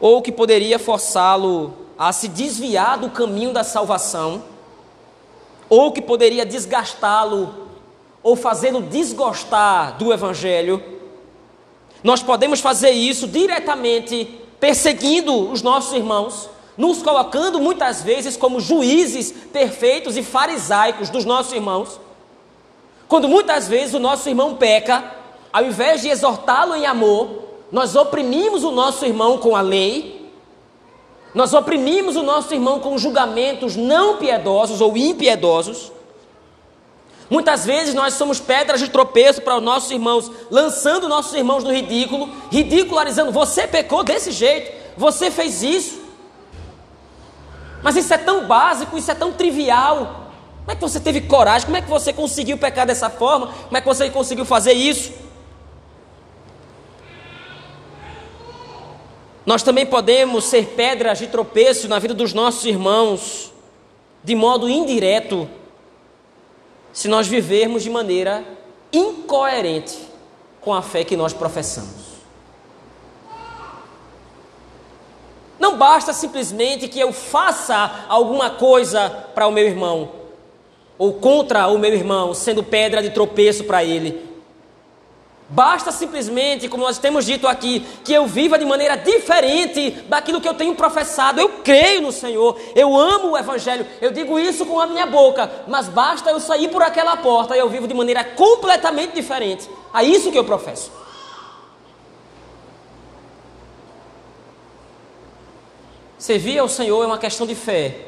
Ou 0.00 0.22
que 0.22 0.30
poderia 0.30 0.78
forçá-lo 0.78 1.74
a 1.98 2.12
se 2.12 2.28
desviar 2.28 2.98
do 2.98 3.10
caminho 3.10 3.52
da 3.52 3.64
salvação, 3.64 4.44
ou 5.68 5.92
que 5.92 6.00
poderia 6.00 6.46
desgastá-lo 6.46 7.68
ou 8.22 8.36
fazê-lo 8.36 8.82
desgostar 8.82 9.96
do 9.96 10.12
Evangelho 10.12 10.82
nós 12.02 12.22
podemos 12.22 12.60
fazer 12.60 12.90
isso 12.90 13.26
diretamente 13.26 14.38
perseguindo 14.60 15.50
os 15.50 15.62
nossos 15.62 15.92
irmãos, 15.92 16.48
nos 16.76 17.02
colocando 17.02 17.60
muitas 17.60 18.02
vezes 18.02 18.36
como 18.36 18.60
juízes 18.60 19.32
perfeitos 19.52 20.16
e 20.16 20.22
farisaicos 20.22 21.10
dos 21.10 21.24
nossos 21.24 21.52
irmãos. 21.52 22.00
Quando 23.08 23.28
muitas 23.28 23.66
vezes 23.66 23.94
o 23.94 23.98
nosso 23.98 24.28
irmão 24.28 24.54
peca, 24.54 25.12
ao 25.52 25.64
invés 25.64 26.02
de 26.02 26.08
exortá-lo 26.08 26.74
em 26.74 26.86
amor, 26.86 27.44
nós 27.72 27.96
oprimimos 27.96 28.64
o 28.64 28.70
nosso 28.70 29.04
irmão 29.04 29.38
com 29.38 29.56
a 29.56 29.60
lei, 29.60 30.30
nós 31.34 31.52
oprimimos 31.52 32.16
o 32.16 32.22
nosso 32.22 32.54
irmão 32.54 32.80
com 32.80 32.96
julgamentos 32.96 33.76
não 33.76 34.16
piedosos 34.16 34.80
ou 34.80 34.96
impiedosos. 34.96 35.92
Muitas 37.30 37.66
vezes 37.66 37.94
nós 37.94 38.14
somos 38.14 38.40
pedras 38.40 38.80
de 38.80 38.88
tropeço 38.88 39.42
para 39.42 39.56
os 39.56 39.62
nossos 39.62 39.90
irmãos, 39.90 40.30
lançando 40.50 41.08
nossos 41.08 41.34
irmãos 41.34 41.62
no 41.62 41.72
ridículo, 41.72 42.30
ridicularizando. 42.50 43.30
Você 43.32 43.66
pecou 43.66 44.02
desse 44.02 44.32
jeito, 44.32 44.72
você 44.96 45.30
fez 45.30 45.62
isso. 45.62 46.00
Mas 47.82 47.96
isso 47.96 48.12
é 48.12 48.18
tão 48.18 48.46
básico, 48.46 48.96
isso 48.96 49.10
é 49.10 49.14
tão 49.14 49.32
trivial. 49.32 50.30
Como 50.60 50.72
é 50.72 50.74
que 50.74 50.80
você 50.80 51.00
teve 51.00 51.20
coragem? 51.22 51.66
Como 51.66 51.76
é 51.76 51.82
que 51.82 51.88
você 51.88 52.12
conseguiu 52.12 52.56
pecar 52.56 52.86
dessa 52.86 53.10
forma? 53.10 53.48
Como 53.48 53.76
é 53.76 53.80
que 53.80 53.86
você 53.86 54.08
conseguiu 54.10 54.44
fazer 54.44 54.72
isso? 54.72 55.12
Nós 59.44 59.62
também 59.62 59.86
podemos 59.86 60.44
ser 60.44 60.66
pedras 60.76 61.18
de 61.18 61.26
tropeço 61.26 61.88
na 61.88 61.98
vida 61.98 62.12
dos 62.12 62.34
nossos 62.34 62.66
irmãos, 62.66 63.50
de 64.22 64.34
modo 64.34 64.68
indireto, 64.68 65.48
se 66.98 67.06
nós 67.06 67.28
vivermos 67.28 67.84
de 67.84 67.90
maneira 67.90 68.42
incoerente 68.92 69.96
com 70.60 70.74
a 70.74 70.82
fé 70.82 71.04
que 71.04 71.16
nós 71.16 71.32
professamos. 71.32 72.18
Não 75.60 75.78
basta 75.78 76.12
simplesmente 76.12 76.88
que 76.88 76.98
eu 76.98 77.12
faça 77.12 78.04
alguma 78.08 78.50
coisa 78.50 79.08
para 79.32 79.46
o 79.46 79.52
meu 79.52 79.64
irmão, 79.64 80.10
ou 80.98 81.12
contra 81.12 81.68
o 81.68 81.78
meu 81.78 81.94
irmão, 81.94 82.34
sendo 82.34 82.64
pedra 82.64 83.00
de 83.00 83.10
tropeço 83.10 83.62
para 83.62 83.84
ele. 83.84 84.27
Basta 85.50 85.90
simplesmente, 85.90 86.68
como 86.68 86.84
nós 86.84 86.98
temos 86.98 87.24
dito 87.24 87.48
aqui, 87.48 87.80
que 88.04 88.12
eu 88.12 88.26
viva 88.26 88.58
de 88.58 88.66
maneira 88.66 88.96
diferente 88.96 89.92
daquilo 90.06 90.42
que 90.42 90.48
eu 90.48 90.52
tenho 90.52 90.74
professado. 90.74 91.40
Eu 91.40 91.48
creio 91.64 92.02
no 92.02 92.12
Senhor, 92.12 92.60
eu 92.74 92.94
amo 92.94 93.30
o 93.30 93.38
Evangelho, 93.38 93.86
eu 93.98 94.10
digo 94.10 94.38
isso 94.38 94.66
com 94.66 94.78
a 94.78 94.86
minha 94.86 95.06
boca, 95.06 95.50
mas 95.66 95.88
basta 95.88 96.28
eu 96.28 96.38
sair 96.38 96.68
por 96.68 96.82
aquela 96.82 97.16
porta 97.16 97.56
e 97.56 97.60
eu 97.60 97.68
vivo 97.68 97.88
de 97.88 97.94
maneira 97.94 98.22
completamente 98.22 99.14
diferente. 99.14 99.70
É 99.94 100.02
isso 100.02 100.30
que 100.30 100.38
eu 100.38 100.44
professo. 100.44 100.92
Servir 106.18 106.58
ao 106.58 106.68
Senhor 106.68 107.02
é 107.02 107.06
uma 107.06 107.16
questão 107.16 107.46
de 107.46 107.54
fé. 107.54 108.06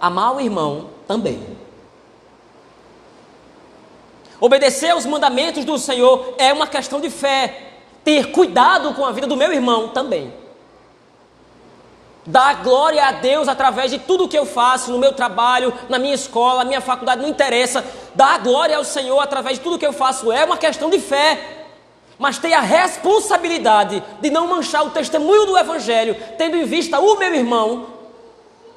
Amar 0.00 0.34
o 0.34 0.40
irmão 0.40 0.90
também. 1.06 1.63
Obedecer 4.40 4.90
aos 4.90 5.06
mandamentos 5.06 5.64
do 5.64 5.78
Senhor 5.78 6.34
é 6.38 6.52
uma 6.52 6.66
questão 6.66 7.00
de 7.00 7.10
fé. 7.10 7.72
Ter 8.04 8.30
cuidado 8.30 8.92
com 8.94 9.04
a 9.04 9.12
vida 9.12 9.26
do 9.26 9.36
meu 9.36 9.52
irmão 9.52 9.88
também. 9.88 10.32
Dar 12.26 12.62
glória 12.62 13.04
a 13.04 13.12
Deus 13.12 13.48
através 13.48 13.90
de 13.90 13.98
tudo 13.98 14.28
que 14.28 14.38
eu 14.38 14.46
faço 14.46 14.90
no 14.90 14.98
meu 14.98 15.12
trabalho, 15.12 15.72
na 15.88 15.98
minha 15.98 16.14
escola, 16.14 16.58
na 16.58 16.64
minha 16.64 16.80
faculdade, 16.80 17.20
não 17.20 17.28
interessa. 17.28 17.84
Dar 18.14 18.38
glória 18.38 18.76
ao 18.76 18.84
Senhor 18.84 19.18
através 19.20 19.58
de 19.58 19.64
tudo 19.64 19.78
que 19.78 19.86
eu 19.86 19.92
faço 19.92 20.32
é 20.32 20.44
uma 20.44 20.56
questão 20.56 20.88
de 20.88 20.98
fé. 20.98 21.66
Mas 22.18 22.38
ter 22.38 22.52
a 22.54 22.60
responsabilidade 22.60 24.02
de 24.20 24.30
não 24.30 24.46
manchar 24.46 24.86
o 24.86 24.90
testemunho 24.90 25.46
do 25.46 25.58
Evangelho, 25.58 26.16
tendo 26.38 26.56
em 26.56 26.64
vista 26.64 26.98
o 26.98 27.16
meu 27.16 27.34
irmão, 27.34 27.86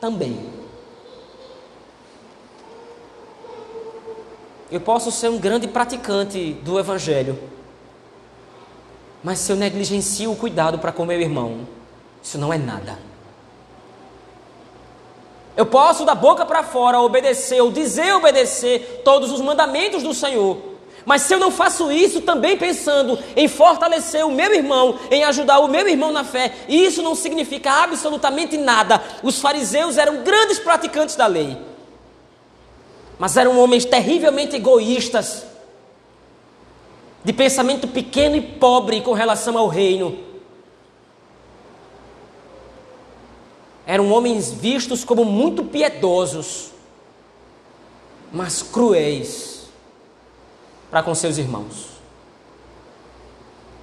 também. 0.02 0.57
Eu 4.70 4.82
posso 4.82 5.12
ser 5.12 5.30
um 5.30 5.38
grande 5.38 5.68
praticante 5.68 6.54
do 6.64 6.78
Evangelho, 6.78 7.40
mas 9.24 9.40
se 9.40 9.52
eu 9.52 9.56
negligencio 9.56 10.32
o 10.32 10.36
cuidado 10.36 10.78
para 10.78 10.92
com 10.92 11.06
meu 11.06 11.20
irmão, 11.20 11.68
isso 12.22 12.38
não 12.38 12.52
é 12.52 12.58
nada. 12.58 13.00
Eu 15.56 15.66
posso 15.66 16.06
da 16.06 16.14
boca 16.14 16.46
para 16.46 16.64
fora 16.64 17.00
obedecer 17.00 17.62
ou 17.62 17.72
dizer 17.72 18.14
obedecer 18.14 19.02
todos 19.04 19.32
os 19.32 19.42
mandamentos 19.42 20.04
do 20.04 20.14
Senhor, 20.14 20.58
mas 21.06 21.22
se 21.22 21.34
eu 21.34 21.40
não 21.40 21.50
faço 21.50 21.90
isso 21.90 22.20
também 22.20 22.58
pensando 22.58 23.18
em 23.38 23.48
fortalecer 23.48 24.26
o 24.26 24.32
meu 24.32 24.54
irmão, 24.54 25.00
em 25.10 25.24
ajudar 25.24 25.60
o 25.60 25.68
meu 25.70 25.88
irmão 25.88 26.12
na 26.12 26.26
fé, 26.26 26.54
isso 26.68 27.02
não 27.02 27.16
significa 27.16 27.72
absolutamente 27.72 28.58
nada. 28.58 29.02
Os 29.24 29.40
fariseus 29.40 29.98
eram 29.98 30.24
grandes 30.24 30.60
praticantes 30.60 31.16
da 31.16 31.26
lei, 31.26 31.58
mas 33.20 33.36
eram 33.36 33.60
homens 33.60 33.86
terrivelmente 33.86 34.56
egoístas, 34.56 35.46
de 37.24 37.34
pensamento 37.34 37.88
pequeno 37.88 38.36
e 38.36 38.42
pobre 38.42 39.02
com 39.02 39.14
relação 39.14 39.58
ao 39.58 39.68
reino. 39.68 40.18
Eram 43.86 44.12
homens 44.12 44.52
vistos 44.52 45.04
como 45.04 45.26
muito 45.26 45.64
piedosos, 45.64 46.72
mas 48.32 48.62
cruéis 48.62 49.68
para 50.92 51.02
com 51.02 51.16
seus 51.16 51.38
irmãos, 51.38 51.88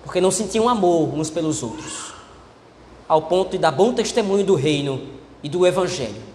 porque 0.05 0.21
não 0.21 0.31
sentiam 0.31 0.69
amor 0.69 1.13
uns 1.15 1.29
pelos 1.29 1.63
outros, 1.63 2.13
ao 3.09 3.23
ponto 3.23 3.53
de 3.53 3.59
dar 3.59 3.73
bom 3.73 3.93
testemunho 3.93 4.45
do 4.45 4.55
reino 4.55 5.09
e 5.43 5.49
do 5.49 5.67
evangelho. 5.67 6.34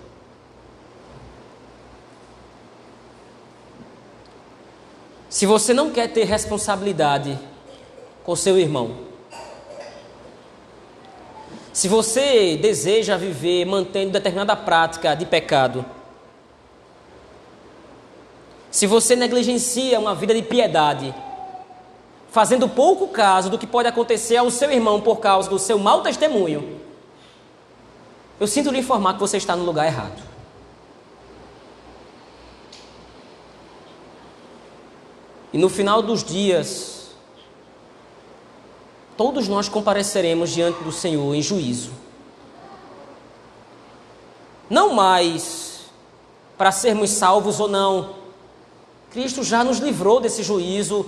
Se 5.29 5.45
você 5.45 5.75
não 5.75 5.91
quer 5.91 6.07
ter 6.07 6.23
responsabilidade 6.23 7.37
com 8.23 8.35
seu 8.35 8.57
irmão, 8.57 8.97
se 11.71 11.87
você 11.87 12.57
deseja 12.57 13.15
viver 13.15 13.63
mantendo 13.63 14.11
determinada 14.11 14.55
prática 14.55 15.13
de 15.13 15.27
pecado, 15.27 15.85
se 18.71 18.87
você 18.87 19.15
negligencia 19.15 19.99
uma 19.99 20.15
vida 20.15 20.33
de 20.33 20.41
piedade, 20.41 21.13
fazendo 22.31 22.67
pouco 22.67 23.07
caso 23.07 23.51
do 23.51 23.57
que 23.57 23.67
pode 23.67 23.87
acontecer 23.87 24.37
ao 24.37 24.49
seu 24.49 24.71
irmão 24.71 24.99
por 24.99 25.19
causa 25.19 25.47
do 25.47 25.59
seu 25.59 25.77
mau 25.77 26.01
testemunho, 26.01 26.79
eu 28.39 28.47
sinto 28.47 28.71
lhe 28.71 28.79
informar 28.79 29.13
que 29.13 29.19
você 29.19 29.37
está 29.37 29.55
no 29.55 29.63
lugar 29.63 29.85
errado. 29.85 30.21
E 35.51 35.57
no 35.57 35.69
final 35.69 36.01
dos 36.01 36.23
dias, 36.23 37.09
todos 39.17 39.47
nós 39.47 39.67
compareceremos 39.67 40.51
diante 40.51 40.83
do 40.83 40.91
Senhor 40.91 41.33
em 41.33 41.41
juízo. 41.41 41.91
Não 44.69 44.93
mais 44.93 45.79
para 46.57 46.71
sermos 46.71 47.09
salvos 47.09 47.59
ou 47.59 47.67
não. 47.67 48.11
Cristo 49.11 49.43
já 49.43 49.63
nos 49.63 49.79
livrou 49.79 50.19
desse 50.19 50.43
juízo, 50.43 51.05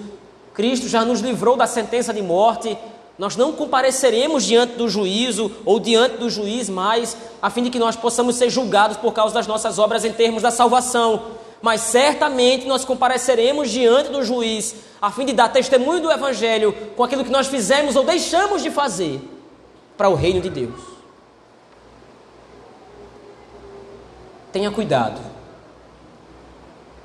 Cristo 0.55 0.87
já 0.87 1.05
nos 1.05 1.19
livrou 1.19 1.55
da 1.55 1.67
sentença 1.67 2.11
de 2.11 2.21
morte. 2.23 2.75
Nós 3.19 3.35
não 3.35 3.51
compareceremos 3.51 4.43
diante 4.43 4.73
do 4.73 4.89
juízo 4.89 5.51
ou 5.63 5.79
diante 5.79 6.17
do 6.17 6.27
juiz 6.27 6.67
mais, 6.67 7.15
a 7.39 7.51
fim 7.51 7.61
de 7.61 7.69
que 7.69 7.77
nós 7.77 7.95
possamos 7.95 8.35
ser 8.37 8.49
julgados 8.49 8.97
por 8.97 9.13
causa 9.13 9.35
das 9.35 9.45
nossas 9.45 9.77
obras 9.77 10.03
em 10.03 10.11
termos 10.11 10.41
da 10.41 10.49
salvação 10.49 11.21
mas 11.61 11.81
certamente 11.81 12.65
nós 12.65 12.83
compareceremos 12.83 13.69
diante 13.69 14.09
do 14.09 14.23
juiz, 14.23 14.75
a 15.01 15.11
fim 15.11 15.25
de 15.25 15.33
dar 15.33 15.49
testemunho 15.49 16.01
do 16.01 16.11
Evangelho 16.11 16.73
com 16.95 17.03
aquilo 17.03 17.23
que 17.23 17.31
nós 17.31 17.47
fizemos 17.47 17.95
ou 17.95 18.03
deixamos 18.03 18.63
de 18.63 18.71
fazer 18.71 19.21
para 19.95 20.09
o 20.09 20.15
reino 20.15 20.41
de 20.41 20.49
Deus. 20.49 20.79
Tenha 24.51 24.71
cuidado, 24.71 25.21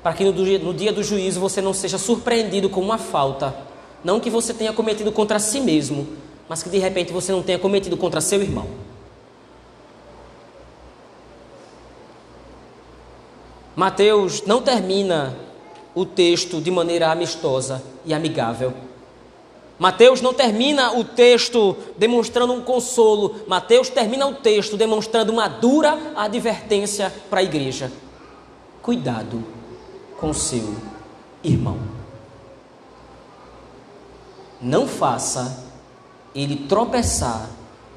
para 0.03 0.13
que 0.13 0.23
no 0.23 0.73
dia, 0.73 0.91
do 0.91 1.03
juízo 1.03 1.39
você 1.39 1.61
não 1.61 1.73
seja 1.73 1.97
surpreendido 1.97 2.69
com 2.69 2.81
uma 2.81 2.97
falta, 2.97 3.55
não 4.03 4.19
que 4.19 4.29
você 4.29 4.53
tenha 4.53 4.73
cometido 4.73 5.11
contra 5.11 5.39
si 5.39 5.59
mesmo, 5.59 6.07
mas 6.49 6.63
que 6.63 6.69
de 6.69 6.77
repente 6.77 7.13
você 7.13 7.31
não 7.31 7.43
tenha 7.43 7.59
cometido 7.59 7.95
contra 7.95 8.21
seu 8.21 8.41
irmão. 8.41 8.67
Mateus 13.77 14.41
não 14.41 14.59
termina 14.59 15.37
o 15.93 16.03
texto 16.03 16.59
de 16.59 16.71
maneira 16.71 17.11
amistosa 17.11 17.83
e 18.03 18.11
amigável. 18.11 18.73
Mateus 19.77 20.19
não 20.19 20.33
termina 20.33 20.97
o 20.97 21.03
texto 21.03 21.77
demonstrando 21.95 22.53
um 22.53 22.61
consolo, 22.61 23.35
Mateus 23.47 23.87
termina 23.87 24.25
o 24.25 24.33
texto 24.33 24.75
demonstrando 24.75 25.31
uma 25.31 25.47
dura 25.47 25.95
advertência 26.15 27.13
para 27.29 27.41
a 27.41 27.43
igreja. 27.43 27.91
Cuidado 28.81 29.43
com 30.19 30.33
seu 30.33 30.73
irmão. 31.43 31.77
Não 34.59 34.87
faça 34.87 35.63
ele 36.33 36.65
tropeçar 36.67 37.47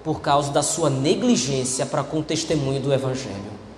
por 0.05 0.21
causa 0.21 0.53
da 0.53 0.62
sua 0.62 0.90
negligência 0.90 1.87
para 1.87 2.05
com 2.05 2.19
o 2.19 2.23
testemunho 2.23 2.83
do 2.83 2.93
Evangelho 2.93 3.70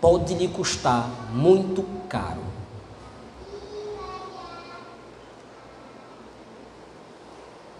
pode 0.00 0.34
lhe 0.34 0.48
custar 0.48 1.08
muito 1.32 1.84
caro. 2.08 2.42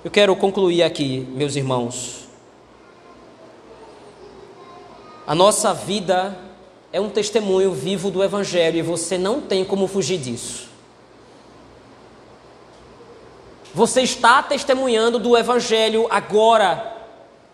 Eu 0.05 0.11
quero 0.11 0.35
concluir 0.37 0.83
aqui, 0.83 1.27
meus 1.31 1.57
irmãos. 1.57 2.29
A 5.27 5.35
nossa 5.35 5.75
vida 5.75 6.39
é 6.93 7.01
um 7.01 7.11
testemunho 7.11 7.73
vivo 7.73 8.11
do 8.11 8.25
Evangelho 8.25 8.79
e 8.79 8.83
você 8.83 9.19
não 9.19 9.41
tem 9.41 9.65
como 9.65 9.87
fugir 9.87 10.19
disso. 10.19 10.69
Você 13.75 14.01
está 14.01 14.43
testemunhando 14.43 15.19
do 15.19 15.37
Evangelho 15.37 16.07
agora 16.11 16.98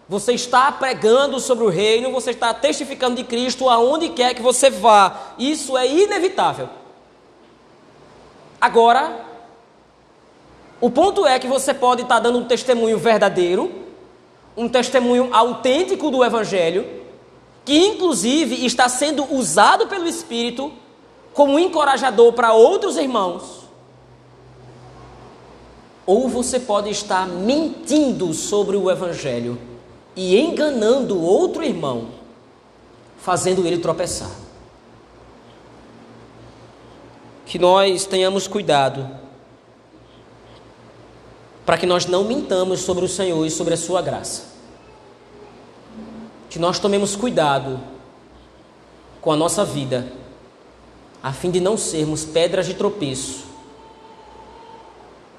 você 0.09 0.35
está 0.35 0.71
pregando 0.71 1.40
sobre 1.40 1.64
o 1.64 1.71
reino, 1.71 2.12
você 2.12 2.31
está 2.31 2.53
testificando 2.53 3.17
de 3.17 3.25
Cristo 3.25 3.71
aonde 3.71 4.11
quer 4.11 4.35
que 4.35 4.43
você 4.43 4.69
vá. 4.69 5.33
Isso 5.38 5.77
é 5.79 5.88
inevitável. 5.88 6.69
Agora, 8.61 9.25
o 10.81 10.90
ponto 10.90 11.27
é 11.27 11.38
que 11.38 11.47
você 11.47 11.73
pode 11.73 12.03
estar 12.03 12.21
dando 12.21 12.38
um 12.38 12.45
testemunho 12.45 12.99
verdadeiro, 12.99 13.73
um 14.55 14.69
testemunho 14.69 15.31
autêntico 15.33 16.11
do 16.11 16.23
Evangelho, 16.23 17.03
que 17.64 17.87
inclusive 17.87 18.67
está 18.67 18.88
sendo 18.90 19.25
usado 19.35 19.87
pelo 19.87 20.07
Espírito 20.07 20.71
como 21.33 21.59
encorajador 21.59 22.35
para 22.35 22.53
outros 22.53 22.99
irmãos. 22.99 23.64
Ou 26.05 26.29
você 26.29 26.61
pode 26.61 26.90
estar 26.90 27.27
mentindo 27.27 28.35
sobre 28.35 28.77
o 28.77 28.90
Evangelho 28.90 29.59
e 30.16 30.38
enganando 30.38 31.20
outro 31.20 31.62
irmão, 31.62 32.09
fazendo 33.18 33.66
ele 33.66 33.79
tropeçar. 33.79 34.31
Que 37.46 37.59
nós 37.59 38.07
tenhamos 38.07 38.46
cuidado 38.46 39.09
para 41.66 41.79
que 41.79 41.87
nós 41.87 42.07
não 42.07 42.24
mintamos 42.24 42.81
sobre 42.81 43.05
o 43.05 43.09
Senhor 43.09 43.44
e 43.44 43.50
sobre 43.50 43.74
a 43.74 43.77
sua 43.77 44.03
graça. 44.03 44.55
Que 46.48 46.59
nós 46.59 46.79
tomemos 46.79 47.16
cuidado 47.16 47.81
com 49.20 49.33
a 49.33 49.37
nossa 49.37 49.64
vida, 49.64 50.07
a 51.22 51.33
fim 51.33 51.50
de 51.50 51.59
não 51.59 51.77
sermos 51.77 52.24
pedras 52.24 52.66
de 52.66 52.74
tropeço, 52.74 53.44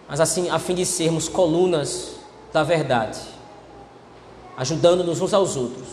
mas 0.10 0.20
assim 0.20 0.50
a 0.50 0.60
fim 0.60 0.74
de 0.74 0.86
sermos 0.86 1.30
colunas 1.30 2.16
da 2.52 2.64
verdade 2.64 3.36
ajudando-nos 4.58 5.22
uns 5.22 5.34
aos 5.34 5.56
outros 5.56 5.88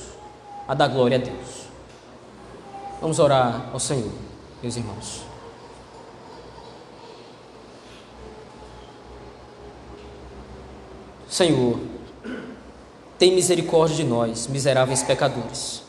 a 0.66 0.74
dar 0.74 0.88
glória 0.88 1.18
a 1.18 1.20
Deus. 1.20 1.62
Vamos 3.00 3.18
orar 3.18 3.68
ao 3.72 3.80
Senhor, 3.80 4.12
meus 4.62 4.76
irmãos. 4.76 5.22
Senhor, 11.28 11.80
tem 13.18 13.34
misericórdia 13.34 13.96
de 13.96 14.04
nós, 14.04 14.46
miseráveis 14.46 15.02
pecadores. 15.02 15.82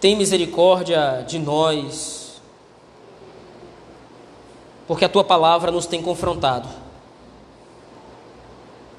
Tem 0.00 0.16
misericórdia 0.16 1.24
de 1.26 1.38
nós, 1.38 2.42
porque 4.86 5.04
a 5.04 5.08
tua 5.08 5.22
palavra 5.22 5.70
nos 5.70 5.86
tem 5.86 6.02
confrontado 6.02 6.81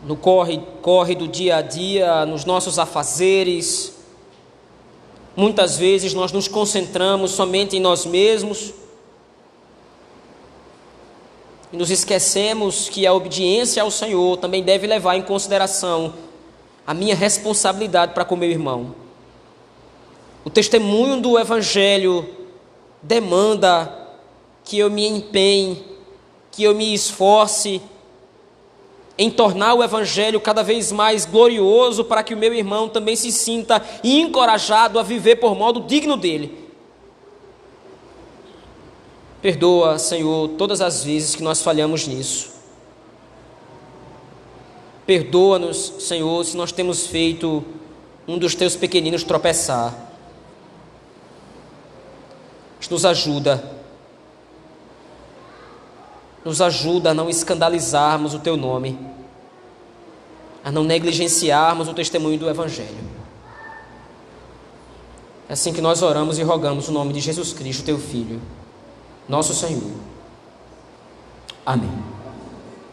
no 0.03 0.15
corre, 0.15 0.59
corre 0.81 1.15
do 1.15 1.27
dia 1.27 1.57
a 1.57 1.61
dia, 1.61 2.25
nos 2.25 2.45
nossos 2.45 2.77
afazeres. 2.77 3.93
Muitas 5.35 5.77
vezes 5.77 6.13
nós 6.13 6.31
nos 6.31 6.47
concentramos 6.47 7.31
somente 7.31 7.77
em 7.77 7.79
nós 7.79 8.05
mesmos 8.05 8.73
e 11.71 11.77
nos 11.77 11.89
esquecemos 11.89 12.87
que 12.87 13.07
a 13.07 13.13
obediência 13.13 13.81
ao 13.81 13.89
Senhor 13.89 14.37
também 14.37 14.61
deve 14.61 14.85
levar 14.85 15.15
em 15.15 15.23
consideração 15.23 16.13
a 16.85 16.93
minha 16.93 17.15
responsabilidade 17.15 18.13
para 18.13 18.25
com 18.25 18.35
meu 18.35 18.49
irmão. 18.51 18.93
O 20.45 20.49
testemunho 20.49 21.19
do 21.19 21.39
Evangelho 21.39 22.29
demanda 23.01 23.91
que 24.63 24.77
eu 24.77 24.91
me 24.91 25.07
empenhe, 25.07 25.83
que 26.51 26.63
eu 26.63 26.75
me 26.75 26.93
esforce 26.93 27.81
em 29.17 29.29
tornar 29.29 29.75
o 29.75 29.83
Evangelho 29.83 30.39
cada 30.41 30.63
vez 30.63 30.91
mais 30.91 31.25
glorioso 31.25 32.03
para 32.03 32.23
que 32.23 32.33
o 32.33 32.37
meu 32.37 32.53
irmão 32.53 32.89
também 32.89 33.15
se 33.15 33.31
sinta 33.31 33.83
encorajado 34.03 34.97
a 34.97 35.03
viver 35.03 35.35
por 35.35 35.55
modo 35.55 35.81
digno 35.81 36.17
dele. 36.17 36.63
Perdoa, 39.41 39.99
Senhor, 39.99 40.49
todas 40.57 40.81
as 40.81 41.03
vezes 41.03 41.35
que 41.35 41.43
nós 41.43 41.61
falhamos 41.61 42.07
nisso. 42.07 42.53
Perdoa-nos, 45.05 45.93
Senhor, 45.99 46.43
se 46.45 46.55
nós 46.55 46.71
temos 46.71 47.05
feito 47.07 47.63
um 48.27 48.37
dos 48.37 48.55
teus 48.55 48.75
pequeninos 48.75 49.23
tropeçar. 49.23 50.11
Nos 52.89 53.05
ajuda 53.05 53.82
nos 56.43 56.61
ajuda 56.61 57.11
a 57.11 57.13
não 57.13 57.29
escandalizarmos 57.29 58.33
o 58.33 58.39
teu 58.39 58.57
nome, 58.57 58.99
a 60.63 60.71
não 60.71 60.83
negligenciarmos 60.83 61.87
o 61.87 61.93
testemunho 61.93 62.37
do 62.37 62.49
Evangelho. 62.49 63.11
É 65.47 65.53
assim 65.53 65.73
que 65.73 65.81
nós 65.81 66.01
oramos 66.01 66.39
e 66.39 66.43
rogamos 66.43 66.87
o 66.87 66.91
nome 66.91 67.13
de 67.13 67.19
Jesus 67.19 67.53
Cristo, 67.53 67.83
teu 67.83 67.97
Filho, 67.97 68.41
nosso 69.27 69.53
Senhor. 69.53 69.91
Amém. 71.65 72.12